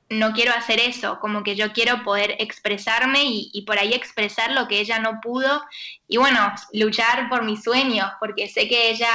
no 0.10 0.32
quiero 0.32 0.54
hacer 0.54 0.80
eso, 0.80 1.20
como 1.20 1.44
que 1.44 1.56
yo 1.56 1.74
quiero 1.74 2.04
poder 2.04 2.36
expresarme 2.40 3.26
y, 3.26 3.52
y, 3.54 3.64
por 3.64 3.78
ahí 3.78 3.94
expresar 3.94 4.52
lo 4.52 4.68
que 4.70 4.80
ella 4.80 5.00
no 5.00 5.20
pudo 5.22 5.62
y 6.08 6.16
bueno, 6.18 6.54
luchar 6.72 7.28
por 7.30 7.44
mis 7.44 7.62
sueños, 7.62 8.10
porque 8.20 8.48
sé 8.48 8.70
que 8.70 8.90
ella 8.90 9.10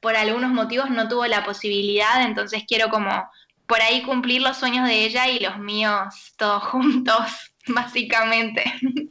por 0.00 0.16
algunos 0.16 0.50
motivos 0.50 0.90
no 0.90 1.06
tuvo 1.06 1.26
la 1.26 1.44
posibilidad, 1.44 2.22
entonces 2.22 2.64
quiero 2.66 2.88
como 2.88 3.30
por 3.66 3.80
ahí 3.80 4.02
cumplir 4.02 4.42
los 4.42 4.56
sueños 4.56 4.88
de 4.88 5.04
ella 5.04 5.28
y 5.28 5.38
los 5.38 5.58
míos 5.58 6.34
todos 6.36 6.62
juntos. 6.70 7.51
Básicamente. 7.68 8.64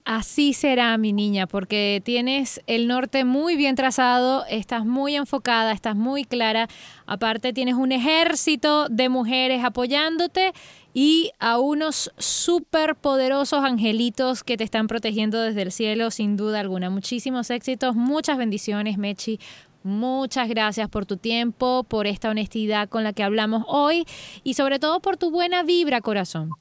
Así 0.03 0.53
será, 0.53 0.97
mi 0.97 1.13
niña, 1.13 1.47
porque 1.47 2.01
tienes 2.03 2.61
el 2.67 2.87
norte 2.87 3.23
muy 3.23 3.55
bien 3.55 3.75
trazado, 3.75 4.45
estás 4.49 4.85
muy 4.85 5.15
enfocada, 5.15 5.71
estás 5.71 5.95
muy 5.95 6.25
clara. 6.25 6.67
Aparte, 7.05 7.53
tienes 7.53 7.75
un 7.75 7.91
ejército 7.93 8.89
de 8.89 9.07
mujeres 9.07 9.63
apoyándote 9.63 10.51
y 10.93 11.31
a 11.39 11.59
unos 11.59 12.11
súper 12.17 12.95
poderosos 12.95 13.63
angelitos 13.63 14.43
que 14.43 14.57
te 14.57 14.65
están 14.65 14.87
protegiendo 14.87 15.41
desde 15.41 15.61
el 15.61 15.71
cielo, 15.71 16.11
sin 16.11 16.35
duda 16.35 16.59
alguna. 16.59 16.89
Muchísimos 16.89 17.49
éxitos, 17.49 17.95
muchas 17.95 18.37
bendiciones, 18.37 18.97
Mechi. 18.97 19.39
Muchas 19.83 20.47
gracias 20.47 20.89
por 20.89 21.05
tu 21.05 21.17
tiempo, 21.17 21.83
por 21.87 22.05
esta 22.05 22.29
honestidad 22.29 22.87
con 22.89 23.03
la 23.03 23.13
que 23.13 23.23
hablamos 23.23 23.63
hoy 23.67 24.05
y 24.43 24.53
sobre 24.53 24.77
todo 24.77 24.99
por 24.99 25.17
tu 25.17 25.31
buena 25.31 25.63
vibra, 25.63 26.01
corazón. 26.01 26.51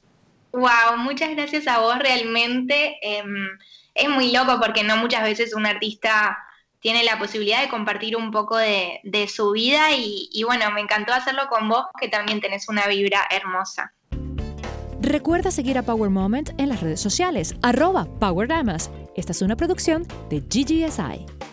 Wow, 0.51 0.97
muchas 0.97 1.31
gracias 1.31 1.67
a 1.67 1.79
vos 1.79 1.97
realmente. 1.99 2.97
Em, 3.01 3.49
es 3.93 4.09
muy 4.09 4.31
loco 4.31 4.59
porque 4.59 4.83
no 4.83 4.97
muchas 4.97 5.23
veces 5.23 5.53
un 5.53 5.65
artista 5.65 6.37
tiene 6.81 7.03
la 7.03 7.19
posibilidad 7.19 7.61
de 7.61 7.69
compartir 7.69 8.17
un 8.17 8.31
poco 8.31 8.57
de, 8.57 9.29
su 9.33 9.51
vida 9.51 9.91
y, 9.95 10.43
bueno, 10.45 10.71
me 10.71 10.81
encantó 10.81 11.13
hacerlo 11.13 11.43
con 11.47 11.69
vos 11.69 11.85
que 11.99 12.09
también 12.09 12.41
tenés 12.41 12.67
una 12.69 12.87
vibra 12.87 13.21
hermosa. 13.29 13.93
Recuerda 14.99 15.51
seguir 15.51 15.77
a 15.77 15.83
Power 15.83 16.09
Moment 16.09 16.51
en 16.59 16.69
las 16.69 16.81
redes 16.81 16.99
sociales, 16.99 17.55
arroba 17.61 18.05
Power 18.19 18.49
Esta 19.15 19.31
es 19.31 19.41
una 19.41 19.55
producción 19.55 20.07
de 20.29 20.39
GGSI. 20.41 21.50